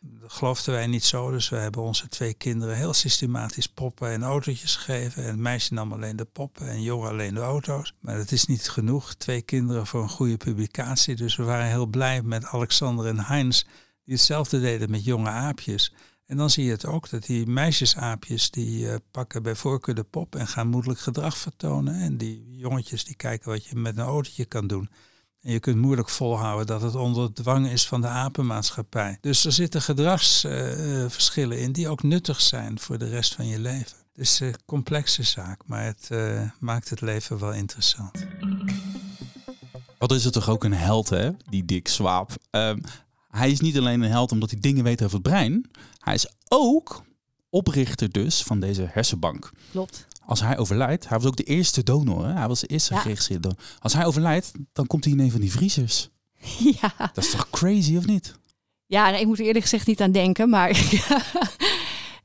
Dat 0.00 0.32
geloofden 0.32 0.74
wij 0.74 0.86
niet 0.86 1.04
zo, 1.04 1.30
dus 1.30 1.48
we 1.48 1.56
hebben 1.56 1.82
onze 1.82 2.08
twee 2.08 2.34
kinderen 2.34 2.76
heel 2.76 2.92
systematisch 2.92 3.66
poppen 3.66 4.10
en 4.10 4.22
autootjes 4.22 4.76
gegeven. 4.76 5.22
En 5.22 5.28
het 5.28 5.38
meisje 5.38 5.74
nam 5.74 5.92
alleen 5.92 6.16
de 6.16 6.24
poppen 6.24 6.68
en 6.68 6.82
jongen 6.82 7.08
alleen 7.08 7.34
de 7.34 7.40
auto's. 7.40 7.94
Maar 8.00 8.16
dat 8.16 8.32
is 8.32 8.46
niet 8.46 8.68
genoeg, 8.68 9.14
twee 9.14 9.42
kinderen 9.42 9.86
voor 9.86 10.02
een 10.02 10.08
goede 10.08 10.36
publicatie. 10.36 11.16
Dus 11.16 11.36
we 11.36 11.42
waren 11.42 11.66
heel 11.66 11.86
blij 11.86 12.22
met 12.22 12.44
Alexander 12.44 13.06
en 13.06 13.20
Heinz, 13.20 13.62
die 14.04 14.14
hetzelfde 14.14 14.60
deden 14.60 14.90
met 14.90 15.04
jonge 15.04 15.28
aapjes. 15.28 15.92
En 16.26 16.36
dan 16.36 16.50
zie 16.50 16.64
je 16.64 16.70
het 16.70 16.86
ook, 16.86 17.10
dat 17.10 17.26
die 17.26 17.46
meisjesaapjes 17.46 18.50
die 18.50 18.80
uh, 18.80 18.94
pakken 19.10 19.42
bij 19.42 19.54
voorkeur 19.54 19.94
de 19.94 20.04
pop 20.04 20.36
en 20.36 20.46
gaan 20.46 20.68
moedelijk 20.68 21.00
gedrag 21.00 21.38
vertonen. 21.38 22.00
En 22.00 22.16
die 22.16 22.56
jongetjes 22.56 23.04
die 23.04 23.16
kijken 23.16 23.50
wat 23.50 23.64
je 23.64 23.76
met 23.76 23.96
een 23.96 24.04
autootje 24.04 24.44
kan 24.44 24.66
doen. 24.66 24.90
En 25.42 25.52
je 25.52 25.60
kunt 25.60 25.76
moeilijk 25.76 26.08
volhouden 26.08 26.66
dat 26.66 26.82
het 26.82 26.94
onder 26.94 27.32
dwang 27.32 27.68
is 27.68 27.86
van 27.86 28.00
de 28.00 28.06
apenmaatschappij. 28.06 29.18
Dus 29.20 29.44
er 29.44 29.52
zitten 29.52 29.82
gedragsverschillen 29.82 31.56
uh, 31.56 31.62
in 31.62 31.72
die 31.72 31.88
ook 31.88 32.02
nuttig 32.02 32.40
zijn 32.40 32.78
voor 32.78 32.98
de 32.98 33.08
rest 33.08 33.34
van 33.34 33.46
je 33.46 33.58
leven. 33.58 33.96
Dus 34.12 34.40
een 34.40 34.54
complexe 34.64 35.22
zaak, 35.22 35.60
maar 35.66 35.84
het 35.84 36.10
maakt 36.60 36.90
het 36.90 37.00
leven 37.00 37.38
wel 37.38 37.52
interessant. 37.52 38.26
Wat 39.98 40.12
is 40.12 40.24
het 40.24 40.32
toch 40.32 40.48
ook 40.48 40.64
een 40.64 40.72
held, 40.72 41.08
hè? 41.08 41.30
Die 41.48 41.64
Dick 41.64 41.88
Swaap. 41.88 42.30
Uh, 42.50 42.72
hij 43.36 43.50
is 43.50 43.60
niet 43.60 43.78
alleen 43.78 44.02
een 44.02 44.10
held 44.10 44.32
omdat 44.32 44.50
hij 44.50 44.60
dingen 44.60 44.84
weet 44.84 45.02
over 45.02 45.14
het 45.14 45.22
brein. 45.22 45.70
Hij 45.98 46.14
is 46.14 46.28
ook 46.48 47.04
oprichter 47.50 48.10
dus 48.10 48.42
van 48.42 48.60
deze 48.60 48.88
hersenbank. 48.90 49.50
Klopt 49.70 50.06
als 50.26 50.40
hij 50.40 50.58
overlijdt, 50.58 51.08
hij 51.08 51.18
was 51.18 51.26
ook 51.26 51.36
de 51.36 51.42
eerste 51.42 51.82
donor, 51.82 52.26
hè? 52.26 52.32
hij 52.32 52.48
was 52.48 52.60
de 52.60 52.66
eerste 52.66 52.94
ja. 52.94 53.00
geregistreerde 53.00 53.48
donor. 53.48 53.64
Als 53.78 53.92
hij 53.92 54.06
overlijdt, 54.06 54.52
dan 54.72 54.86
komt 54.86 55.04
hij 55.04 55.12
in 55.12 55.20
een 55.20 55.30
van 55.30 55.40
die 55.40 55.52
vriezers. 55.52 56.08
Ja. 56.80 56.92
Dat 56.96 57.24
is 57.24 57.30
toch 57.30 57.50
crazy, 57.50 57.96
of 57.96 58.06
niet? 58.06 58.34
Ja, 58.86 59.16
ik 59.16 59.26
moet 59.26 59.38
er 59.38 59.44
eerlijk 59.44 59.64
gezegd 59.64 59.86
niet 59.86 60.00
aan 60.00 60.12
denken, 60.12 60.48
maar 60.48 60.70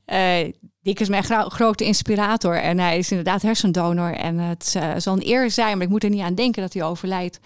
uh, 0.06 0.52
Dick 0.82 1.00
is 1.00 1.08
mijn 1.08 1.24
gro 1.24 1.48
grote 1.48 1.84
inspirator 1.84 2.60
en 2.60 2.78
hij 2.78 2.98
is 2.98 3.10
inderdaad 3.10 3.42
hersendonor. 3.42 4.14
En 4.14 4.38
het 4.38 4.74
uh, 4.76 4.92
zal 4.96 5.14
een 5.14 5.26
eer 5.26 5.50
zijn, 5.50 5.76
maar 5.76 5.86
ik 5.86 5.92
moet 5.92 6.04
er 6.04 6.10
niet 6.10 6.20
aan 6.20 6.34
denken 6.34 6.62
dat 6.62 6.72
hij 6.72 6.82
overlijdt. 6.82 7.40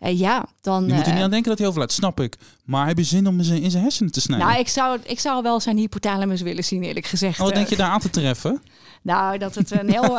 Uh, 0.00 0.18
ja, 0.18 0.46
dan. 0.60 0.86
Je 0.86 0.92
moet 0.92 1.06
er 1.06 1.12
niet 1.12 1.22
aan 1.22 1.30
denken 1.30 1.48
dat 1.48 1.58
hij 1.58 1.66
overlijdt, 1.66 1.92
snap 1.92 2.20
ik. 2.20 2.36
Maar 2.64 2.86
heb 2.86 2.98
je 2.98 3.04
zin 3.04 3.26
om 3.26 3.38
in 3.38 3.44
zijn, 3.44 3.62
in 3.62 3.70
zijn 3.70 3.82
hersenen 3.82 4.12
te 4.12 4.20
snijden? 4.20 4.46
Nou, 4.46 4.60
ik 4.60 4.68
zou, 4.68 4.98
ik 5.02 5.20
zou 5.20 5.42
wel 5.42 5.60
zijn 5.60 5.76
hypothalamus 5.76 6.40
willen 6.40 6.64
zien, 6.64 6.82
eerlijk 6.82 7.06
gezegd. 7.06 7.38
Oh, 7.38 7.44
wat 7.44 7.54
denk 7.54 7.68
je 7.68 7.76
daar 7.76 7.90
aan 7.90 8.00
te 8.00 8.10
treffen? 8.10 8.62
Nou, 9.02 9.38
dat 9.38 9.54
het 9.54 9.70
een 9.70 9.90
heel. 9.90 10.18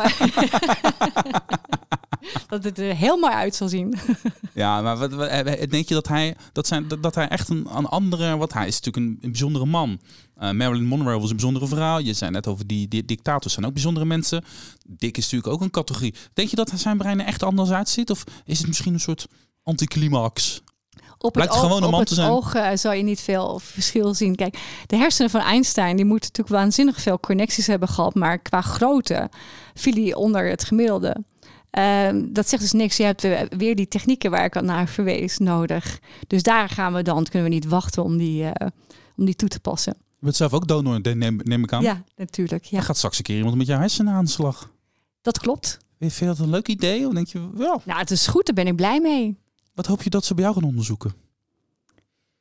dat 2.48 2.64
het 2.64 2.78
er 2.78 2.94
heel 2.94 3.16
mooi 3.16 3.32
uit 3.32 3.54
zal 3.54 3.68
zien. 3.68 3.94
ja, 4.54 4.80
maar 4.80 4.96
wat, 4.96 5.12
wat, 5.12 5.28
denk 5.70 5.88
je 5.88 5.94
dat 5.94 6.08
hij, 6.08 6.36
dat 6.52 6.66
zijn, 6.66 6.88
dat, 6.88 7.02
dat 7.02 7.14
hij 7.14 7.28
echt 7.28 7.48
een, 7.48 7.66
een 7.76 7.86
andere. 7.86 8.36
Wat 8.36 8.52
hij 8.52 8.66
is 8.66 8.80
natuurlijk 8.80 8.96
een, 8.96 9.18
een 9.20 9.30
bijzondere 9.30 9.66
man. 9.66 10.00
Uh, 10.42 10.50
Marilyn 10.50 10.86
Monroe 10.86 11.20
was 11.20 11.30
een 11.30 11.36
bijzondere 11.36 11.66
vrouw. 11.66 11.98
Je 11.98 12.12
zei 12.12 12.30
net 12.30 12.46
over 12.46 12.66
die, 12.66 12.88
die 12.88 13.04
dictators 13.04 13.52
zijn 13.52 13.66
ook 13.66 13.72
bijzondere 13.72 14.06
mensen. 14.06 14.44
Dick 14.86 15.16
is 15.16 15.22
natuurlijk 15.22 15.52
ook 15.52 15.60
een 15.60 15.70
categorie. 15.70 16.14
Denk 16.32 16.48
je 16.48 16.56
dat 16.56 16.72
zijn 16.74 16.96
brein 16.96 17.20
er 17.20 17.26
echt 17.26 17.42
anders 17.42 17.70
uitziet? 17.70 18.10
Of 18.10 18.24
is 18.44 18.58
het 18.58 18.66
misschien 18.66 18.94
een 18.94 19.00
soort 19.00 19.26
anticlimax? 19.62 20.62
op 21.22 21.34
het, 21.34 21.50
oog, 21.50 21.60
gewoon 21.60 21.82
een 21.82 21.90
man 21.90 22.00
op 22.00 22.06
te 22.06 22.14
zijn. 22.14 22.30
oog 22.30 22.54
uh, 22.54 22.70
zal 22.74 22.92
je 22.92 23.02
niet 23.02 23.20
veel 23.20 23.58
verschil 23.58 24.14
zien. 24.14 24.34
Kijk, 24.34 24.58
de 24.86 24.96
hersenen 24.96 25.30
van 25.30 25.40
Einstein 25.40 25.96
die 25.96 26.04
moeten 26.04 26.28
natuurlijk 26.28 26.56
waanzinnig 26.56 27.00
veel 27.00 27.20
connecties 27.20 27.66
hebben 27.66 27.88
gehad, 27.88 28.14
maar 28.14 28.38
qua 28.38 28.60
grootte 28.60 29.30
viel 29.74 29.92
hij 29.92 30.14
onder 30.14 30.48
het 30.48 30.64
gemiddelde. 30.64 31.16
Uh, 31.78 32.08
dat 32.14 32.48
zegt 32.48 32.62
dus 32.62 32.72
niks. 32.72 32.96
Je 32.96 33.04
hebt 33.04 33.22
weer 33.56 33.76
die 33.76 33.88
technieken 33.88 34.30
waar 34.30 34.44
ik 34.44 34.56
al 34.56 34.62
naar 34.62 34.88
verwees 34.88 35.38
nodig. 35.38 35.98
Dus 36.26 36.42
daar 36.42 36.68
gaan 36.68 36.92
we 36.92 37.02
dan. 37.02 37.24
Kunnen 37.24 37.48
we 37.48 37.54
niet 37.54 37.68
wachten 37.68 38.02
om 38.02 38.16
die, 38.16 38.42
uh, 38.42 38.50
om 39.16 39.24
die 39.24 39.36
toe 39.36 39.48
te 39.48 39.60
passen. 39.60 39.94
Je 39.98 40.18
bent 40.28 40.36
zelf 40.36 40.52
ook 40.52 40.66
donor, 40.66 41.00
neem, 41.00 41.40
neem 41.42 41.62
ik 41.62 41.72
aan. 41.72 41.82
Ja, 41.82 42.02
natuurlijk. 42.16 42.64
Ja. 42.64 42.76
Dan 42.76 42.86
gaat 42.86 42.96
straks 42.96 43.18
een 43.18 43.24
keer 43.24 43.36
iemand 43.36 43.56
met 43.56 43.66
jouw 43.66 43.78
hersenen 43.78 44.12
aan 44.12 44.24
de 44.24 44.30
slag. 44.30 44.70
Dat 45.22 45.38
klopt. 45.38 45.78
Vind 45.98 46.14
je 46.14 46.24
dat 46.24 46.38
een 46.38 46.50
leuk 46.50 46.68
idee? 46.68 47.06
Of 47.06 47.14
denk 47.14 47.26
je 47.26 47.50
wel? 47.54 47.82
Nou, 47.84 47.98
het 47.98 48.10
is 48.10 48.26
goed. 48.26 48.46
Daar 48.46 48.54
ben 48.54 48.66
ik 48.66 48.76
blij 48.76 49.00
mee. 49.00 49.41
Wat 49.74 49.86
hoop 49.86 50.02
je 50.02 50.10
dat 50.10 50.24
ze 50.24 50.34
bij 50.34 50.42
jou 50.44 50.54
gaan 50.56 50.64
onderzoeken? 50.64 51.14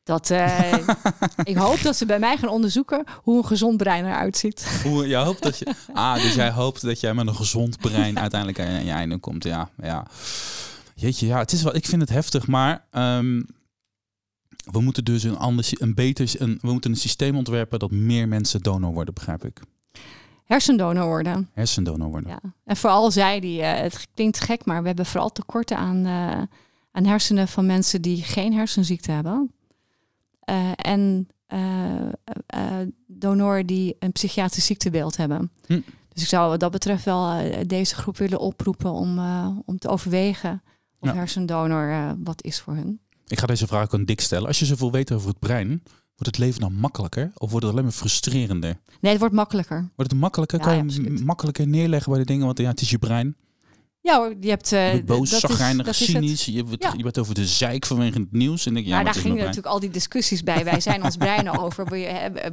Dat, 0.03 0.29
uh, 0.29 0.73
ik 1.43 1.55
hoop 1.55 1.81
dat 1.81 1.95
ze 1.95 2.05
bij 2.05 2.19
mij 2.19 2.37
gaan 2.37 2.49
onderzoeken 2.49 3.03
hoe 3.23 3.37
een 3.37 3.45
gezond 3.45 3.77
brein 3.77 4.05
eruit 4.05 4.37
ziet. 4.37 4.81
Hoe, 4.83 5.07
je 5.07 5.15
hoopt 5.15 5.43
dat 5.43 5.57
je, 5.57 5.73
ah, 5.93 6.15
dus 6.15 6.35
jij 6.35 6.51
hoopt 6.51 6.81
dat 6.81 6.99
jij 6.99 7.13
met 7.13 7.27
een 7.27 7.35
gezond 7.35 7.77
brein 7.77 8.19
uiteindelijk 8.19 8.59
aan 8.59 8.85
je 8.85 8.91
einde 8.91 9.17
komt. 9.17 9.43
Ja, 9.43 9.69
ja. 9.81 10.05
Jeetje, 10.95 11.27
ja, 11.27 11.37
het 11.37 11.51
is 11.51 11.63
wel, 11.63 11.75
ik 11.75 11.85
vind 11.85 12.01
het 12.01 12.09
heftig, 12.09 12.47
maar 12.47 12.85
um, 12.91 13.45
we 14.71 14.81
moeten 14.81 15.05
dus 15.05 15.23
een 15.23 15.37
ander, 15.37 15.69
een 15.69 15.93
beter, 15.93 16.31
een, 16.37 16.59
we 16.61 16.71
moeten 16.71 16.91
een 16.91 16.97
systeem 16.97 17.35
ontwerpen 17.37 17.79
dat 17.79 17.91
meer 17.91 18.27
mensen 18.27 18.61
donor 18.61 18.93
worden, 18.93 19.13
begrijp 19.13 19.45
ik. 19.45 19.61
Hersendonor 20.45 21.05
worden. 21.05 21.49
Hersendonor 21.53 22.09
worden. 22.09 22.29
Ja. 22.29 22.39
En 22.65 22.77
vooral 22.77 23.11
zij 23.11 23.39
die, 23.39 23.59
uh, 23.59 23.73
het 23.73 24.07
klinkt 24.13 24.39
gek, 24.39 24.65
maar 24.65 24.81
we 24.81 24.87
hebben 24.87 25.05
vooral 25.05 25.31
tekorten 25.31 25.77
aan, 25.77 26.05
uh, 26.05 26.41
aan 26.91 27.05
hersenen 27.05 27.47
van 27.47 27.65
mensen 27.65 28.01
die 28.01 28.23
geen 28.23 28.53
hersenziekte 28.53 29.11
hebben. 29.11 29.51
Uh, 30.49 30.71
en 30.75 31.27
uh, 31.53 32.79
donoren 33.07 33.65
die 33.65 33.95
een 33.99 34.11
psychiatrisch 34.11 34.65
ziektebeeld 34.65 35.17
hebben. 35.17 35.51
Hm. 35.65 35.81
Dus 36.13 36.23
ik 36.23 36.29
zou 36.29 36.49
wat 36.49 36.59
dat 36.59 36.71
betreft 36.71 37.05
wel 37.05 37.51
deze 37.67 37.95
groep 37.95 38.17
willen 38.17 38.39
oproepen 38.39 38.91
om, 38.91 39.19
om 39.65 39.77
te 39.77 39.87
overwegen 39.87 40.63
of 40.99 41.09
ja. 41.09 41.15
hersendonor 41.15 42.15
wat 42.23 42.43
is 42.43 42.59
voor 42.59 42.73
hun. 42.73 42.99
Ik 43.27 43.39
ga 43.39 43.45
deze 43.45 43.67
vraag 43.67 43.83
ook 43.83 43.93
aan 43.93 44.05
Dick 44.05 44.21
stellen. 44.21 44.47
Als 44.47 44.59
je 44.59 44.65
zoveel 44.65 44.91
weet 44.91 45.11
over 45.11 45.27
het 45.27 45.39
brein, 45.39 45.83
wordt 46.21 46.37
het 46.37 46.37
leven 46.37 46.59
dan 46.61 46.73
makkelijker 46.73 47.31
of 47.33 47.49
wordt 47.49 47.65
het 47.65 47.73
alleen 47.73 47.85
maar 47.85 47.93
frustrerender? 47.93 48.77
Nee, 48.99 49.11
het 49.11 49.19
wordt 49.19 49.35
makkelijker. 49.35 49.89
Wordt 49.95 50.11
het 50.11 50.19
makkelijker? 50.19 50.59
Ja, 50.59 50.65
kan 50.65 50.89
je 50.89 51.21
makkelijker 51.23 51.67
neerleggen 51.67 52.11
bij 52.11 52.19
de 52.19 52.25
dingen? 52.25 52.45
Want 52.45 52.57
ja, 52.57 52.69
het 52.69 52.81
is 52.81 52.89
je 52.89 52.97
brein. 52.97 53.35
Ja 54.03 54.17
hoor, 54.17 54.35
je 54.39 54.49
hebt... 54.49 54.71
Uh, 54.71 54.87
je 54.87 55.03
bent 55.03 55.05
boos, 55.05 55.39
zagrijnig, 55.39 55.95
cynisch. 55.95 56.45
Je, 56.45 56.65
ja. 56.77 56.93
je 56.97 57.03
bent 57.03 57.17
over 57.17 57.33
de 57.33 57.47
zeik 57.47 57.85
vanwege 57.85 58.19
het 58.19 58.31
nieuws. 58.31 58.65
En 58.65 58.73
denk, 58.73 58.85
ja, 58.85 58.95
maar 58.95 59.03
daar 59.03 59.13
gingen 59.13 59.37
natuurlijk 59.37 59.67
al 59.67 59.79
die 59.79 59.89
discussies 59.89 60.43
bij. 60.43 60.63
Wij 60.63 60.79
zijn 60.79 61.03
ons 61.03 61.17
brein 61.17 61.59
over. 61.59 61.85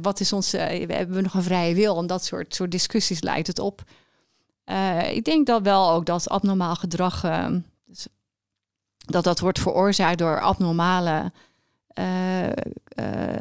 Wat 0.01 0.19
is 0.19 0.33
ons... 0.33 0.53
Uh, 0.53 0.61
hebben 0.61 1.15
we 1.15 1.21
nog 1.21 1.33
een 1.33 1.43
vrije 1.43 1.75
wil? 1.75 1.97
En 1.99 2.07
dat 2.07 2.25
soort, 2.25 2.55
soort 2.55 2.71
discussies 2.71 3.21
leidt 3.21 3.47
het 3.47 3.59
op. 3.59 3.83
Uh, 4.65 5.11
ik 5.11 5.25
denk 5.25 5.47
dat 5.47 5.61
wel 5.61 5.91
ook 5.91 6.05
dat 6.05 6.29
abnormaal 6.29 6.75
gedrag... 6.75 7.21
Dus 7.85 8.07
dat 8.97 9.23
dat 9.23 9.39
wordt 9.39 9.59
veroorzaakt 9.59 10.17
door 10.17 10.41
abnormale 10.41 11.31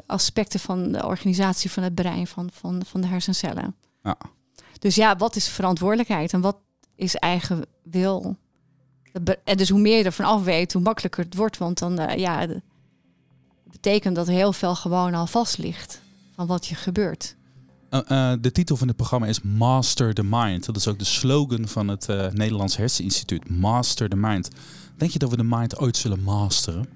aspecten 0.07 0.61
van 0.61 0.93
de 0.93 1.07
organisatie 1.07 1.71
van 1.71 1.83
het 1.83 1.95
brein, 1.95 2.27
van, 2.27 2.51
van, 2.53 2.83
van 2.87 3.01
de 3.01 3.07
hersencellen. 3.07 3.77
Ja. 4.03 4.17
Dus 4.79 4.95
ja, 4.95 5.17
wat 5.17 5.37
is 5.37 5.49
verantwoordelijkheid 5.49 6.33
en 6.33 6.41
wat 6.41 6.57
is 6.99 7.15
eigen 7.15 7.65
wil. 7.83 8.37
En 9.45 9.57
dus 9.57 9.69
hoe 9.69 9.81
meer 9.81 9.99
je 9.99 10.05
ervan 10.05 10.27
af 10.27 10.45
weet, 10.45 10.73
hoe 10.73 10.83
makkelijker 10.83 11.25
het 11.25 11.35
wordt. 11.35 11.59
Want 11.59 11.79
dan 11.79 12.01
uh, 12.01 12.17
ja, 12.17 12.47
betekent 13.71 14.17
dat 14.17 14.27
heel 14.27 14.53
veel 14.53 14.75
gewoon 14.75 15.15
al 15.15 15.27
vast 15.27 15.59
ligt 15.59 16.03
van 16.35 16.47
wat 16.47 16.67
je 16.67 16.75
gebeurt. 16.75 17.37
Uh, 17.91 18.01
uh, 18.09 18.33
de 18.41 18.53
titel 18.53 18.77
van 18.77 18.89
het 18.89 18.97
programma 18.97 19.27
is 19.27 19.41
Master 19.43 20.15
the 20.15 20.25
Mind. 20.25 20.67
Dat 20.67 20.77
is 20.77 20.89
ook 20.89 20.99
de 20.99 21.05
slogan 21.05 21.69
van 21.69 21.89
het 21.89 22.07
Nederlands 22.33 22.77
Herseninstituut. 22.77 23.51
Master 23.51 24.09
the 24.09 24.17
Mind. 24.17 24.51
Denk 24.97 25.11
je 25.11 25.19
dat 25.19 25.31
we 25.31 25.37
de 25.37 25.45
mind 25.45 25.79
ooit 25.79 25.97
zullen 25.97 26.23
masteren? 26.23 26.89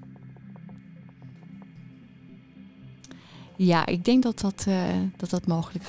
Ja, 3.57 3.85
ik 3.85 4.05
denk 4.05 4.23
dat 4.23 4.39
dat, 4.39 4.65
dat, 5.17 5.29
dat 5.29 5.47
mogelijk 5.47 5.85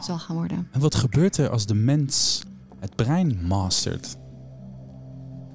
zal 0.00 0.18
gaan 0.18 0.36
worden. 0.36 0.68
En 0.70 0.80
wat 0.80 0.94
gebeurt 0.94 1.36
er 1.36 1.50
als 1.50 1.66
de 1.66 1.74
mens 1.74 2.42
het 2.80 2.96
brein 2.96 3.38
mastert? 3.42 4.16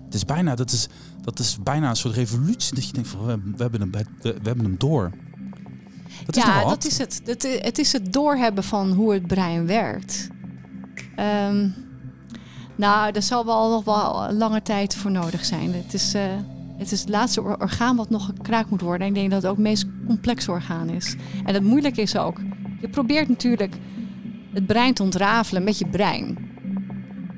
Het 0.06 0.14
is 0.14 0.26
bijna, 0.26 0.56
dat, 0.56 0.72
is, 0.72 0.88
dat 1.22 1.40
is 1.40 1.58
bijna 1.64 1.90
een 1.90 1.96
soort 1.96 2.16
revolutie. 2.16 2.76
Dat 2.76 2.88
je 2.88 2.94
denkt 2.94 3.10
van 3.10 3.26
we, 3.26 3.40
we 3.56 3.62
hebben, 3.62 3.82
hem, 3.82 3.92
we, 3.92 4.06
we, 4.22 4.40
hebben 4.44 4.66
hem 4.66 4.78
door. 4.78 5.12
Dat 6.26 6.36
is 6.36 6.44
ja, 6.44 6.66
dat 6.66 6.86
is 6.86 6.98
het. 6.98 7.22
het. 7.26 7.60
Het 7.62 7.78
is 7.78 7.94
het 7.94 8.14
doorhebben 8.14 8.64
van 8.64 8.92
hoe 8.92 9.14
het 9.14 9.28
brein 9.28 9.66
werkt. 9.66 10.30
Um, 11.20 11.74
nou, 12.76 13.12
daar 13.12 13.22
zal 13.22 13.46
wel 13.46 13.70
nog 13.70 13.84
wel 13.84 14.34
lange 14.34 14.62
tijd 14.62 14.96
voor 14.96 15.12
nodig 15.12 15.46
zijn. 15.46 15.74
Het 15.74 15.94
is, 15.94 16.16
uh, 16.16 16.22
het 16.78 16.92
is 16.92 17.00
het 17.00 17.10
laatste 17.10 17.42
orgaan 17.42 17.96
wat 17.96 18.10
nog 18.10 18.26
gekraakt 18.26 18.70
moet 18.70 18.82
worden. 18.82 19.02
En 19.02 19.08
ik 19.08 19.20
denk 19.20 19.32
dat 19.32 19.42
het 19.42 19.52
ook 19.52 19.58
het 19.58 19.66
meest 19.66 19.86
complexe 20.08 20.52
orgaan 20.52 20.90
is. 20.90 21.16
En 21.46 21.54
het 21.54 21.64
moeilijke 21.64 22.02
is 22.02 22.18
ook, 22.18 22.40
je 22.82 22.90
probeert 22.90 23.28
natuurlijk 23.28 23.76
het 24.54 24.66
brein 24.66 24.94
te 24.94 25.04
ontrafelen 25.04 25.64
met 25.64 25.78
je 25.78 25.88
brein. 25.88 26.51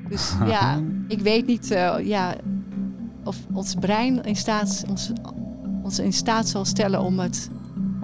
Dus 0.08 0.32
ja, 0.46 0.80
ik 1.08 1.20
weet 1.20 1.46
niet 1.46 1.70
uh, 1.70 1.96
ja, 2.02 2.34
of 3.24 3.36
ons 3.52 3.74
brein 3.74 4.22
in 4.22 4.36
staat, 4.36 4.84
ons, 4.88 5.12
ons 5.82 5.98
in 5.98 6.12
staat 6.12 6.48
zal 6.48 6.64
stellen 6.64 7.00
om 7.00 7.18
het 7.18 7.50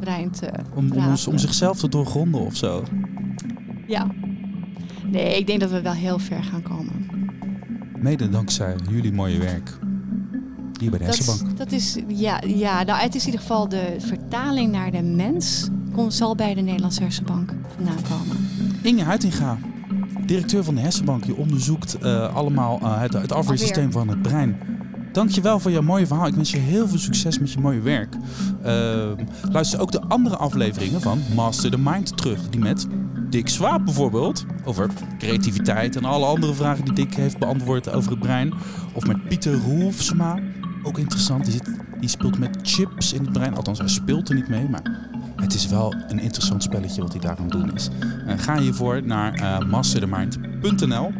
brein 0.00 0.30
te 0.30 0.50
om, 0.74 0.92
om, 0.92 1.14
om 1.28 1.38
zichzelf 1.38 1.78
te 1.78 1.88
doorgronden 1.88 2.40
of 2.40 2.56
zo. 2.56 2.84
Ja. 3.86 4.06
Nee, 5.06 5.38
ik 5.38 5.46
denk 5.46 5.60
dat 5.60 5.70
we 5.70 5.82
wel 5.82 5.92
heel 5.92 6.18
ver 6.18 6.42
gaan 6.42 6.62
komen. 6.62 7.08
Mede 7.98 8.28
dankzij 8.28 8.74
jullie 8.90 9.12
mooie 9.12 9.38
werk. 9.38 9.78
Hier 10.80 10.90
bij 10.90 10.98
de 10.98 11.04
Hersenbank. 11.04 11.56
Dat 11.56 11.72
is, 11.72 11.98
ja, 12.08 12.40
ja, 12.46 12.82
nou 12.82 13.00
het 13.00 13.14
is 13.14 13.20
in 13.20 13.26
ieder 13.26 13.40
geval 13.40 13.68
de 13.68 13.96
vertaling 13.98 14.72
naar 14.72 14.90
de 14.90 15.02
mens. 15.02 15.68
Kon, 15.92 16.12
zal 16.12 16.34
bij 16.34 16.54
de 16.54 16.60
Nederlandse 16.60 17.02
Hersenbank 17.02 17.54
vandaan 17.76 18.02
komen. 18.02 18.48
Inge 18.82 19.02
Huitinga, 19.02 19.58
directeur 20.30 20.64
van 20.64 20.74
de 20.74 20.80
Hersenbank. 20.80 21.24
Je 21.24 21.36
onderzoekt 21.36 21.96
uh, 22.02 22.34
allemaal 22.34 22.78
uh, 22.82 23.00
het, 23.00 23.12
het 23.12 23.32
afweersysteem 23.32 23.92
van 23.92 24.08
het 24.08 24.22
brein. 24.22 24.56
Dankjewel 25.12 25.60
voor 25.60 25.70
je 25.70 25.80
mooie 25.80 26.06
verhaal. 26.06 26.26
Ik 26.26 26.34
wens 26.34 26.50
je 26.50 26.58
heel 26.58 26.88
veel 26.88 26.98
succes 26.98 27.38
met 27.38 27.52
je 27.52 27.60
mooie 27.60 27.80
werk. 27.80 28.14
Uh, 28.14 29.10
luister 29.50 29.80
ook 29.80 29.92
de 29.92 30.00
andere 30.00 30.36
afleveringen 30.36 31.00
van 31.00 31.20
Master 31.34 31.70
the 31.70 31.78
Mind 31.78 32.16
terug. 32.16 32.48
Die 32.48 32.60
met 32.60 32.86
Dick 33.30 33.48
Swaap 33.48 33.84
bijvoorbeeld. 33.84 34.44
Over 34.64 34.90
creativiteit 35.18 35.96
en 35.96 36.04
alle 36.04 36.26
andere 36.26 36.54
vragen 36.54 36.84
die 36.84 36.94
Dick 36.94 37.14
heeft 37.14 37.38
beantwoord 37.38 37.92
over 37.92 38.10
het 38.10 38.20
brein. 38.20 38.52
Of 38.94 39.06
met 39.06 39.28
Pieter 39.28 39.54
Roelfsma. 39.54 40.38
Ook 40.82 40.98
interessant. 40.98 41.44
Die, 41.44 41.52
zit, 41.52 41.70
die 42.00 42.08
speelt 42.08 42.38
met 42.38 42.58
chips 42.62 43.12
in 43.12 43.20
het 43.20 43.32
brein. 43.32 43.56
Althans, 43.56 43.78
hij 43.78 43.88
speelt 43.88 44.28
er 44.28 44.34
niet 44.34 44.48
mee. 44.48 44.68
Maar 44.68 45.08
het 45.40 45.54
is 45.54 45.66
wel 45.66 45.94
een 46.08 46.18
interessant 46.18 46.62
spelletje 46.62 47.02
wat 47.02 47.12
hij 47.12 47.20
daar 47.20 47.36
aan 47.38 47.48
doen 47.48 47.74
is. 47.74 47.88
Uh, 48.26 48.32
ga 48.36 48.58
hiervoor 48.58 49.02
naar 49.02 49.40
uh, 49.40 49.58
masterthemind.nl 49.58 51.12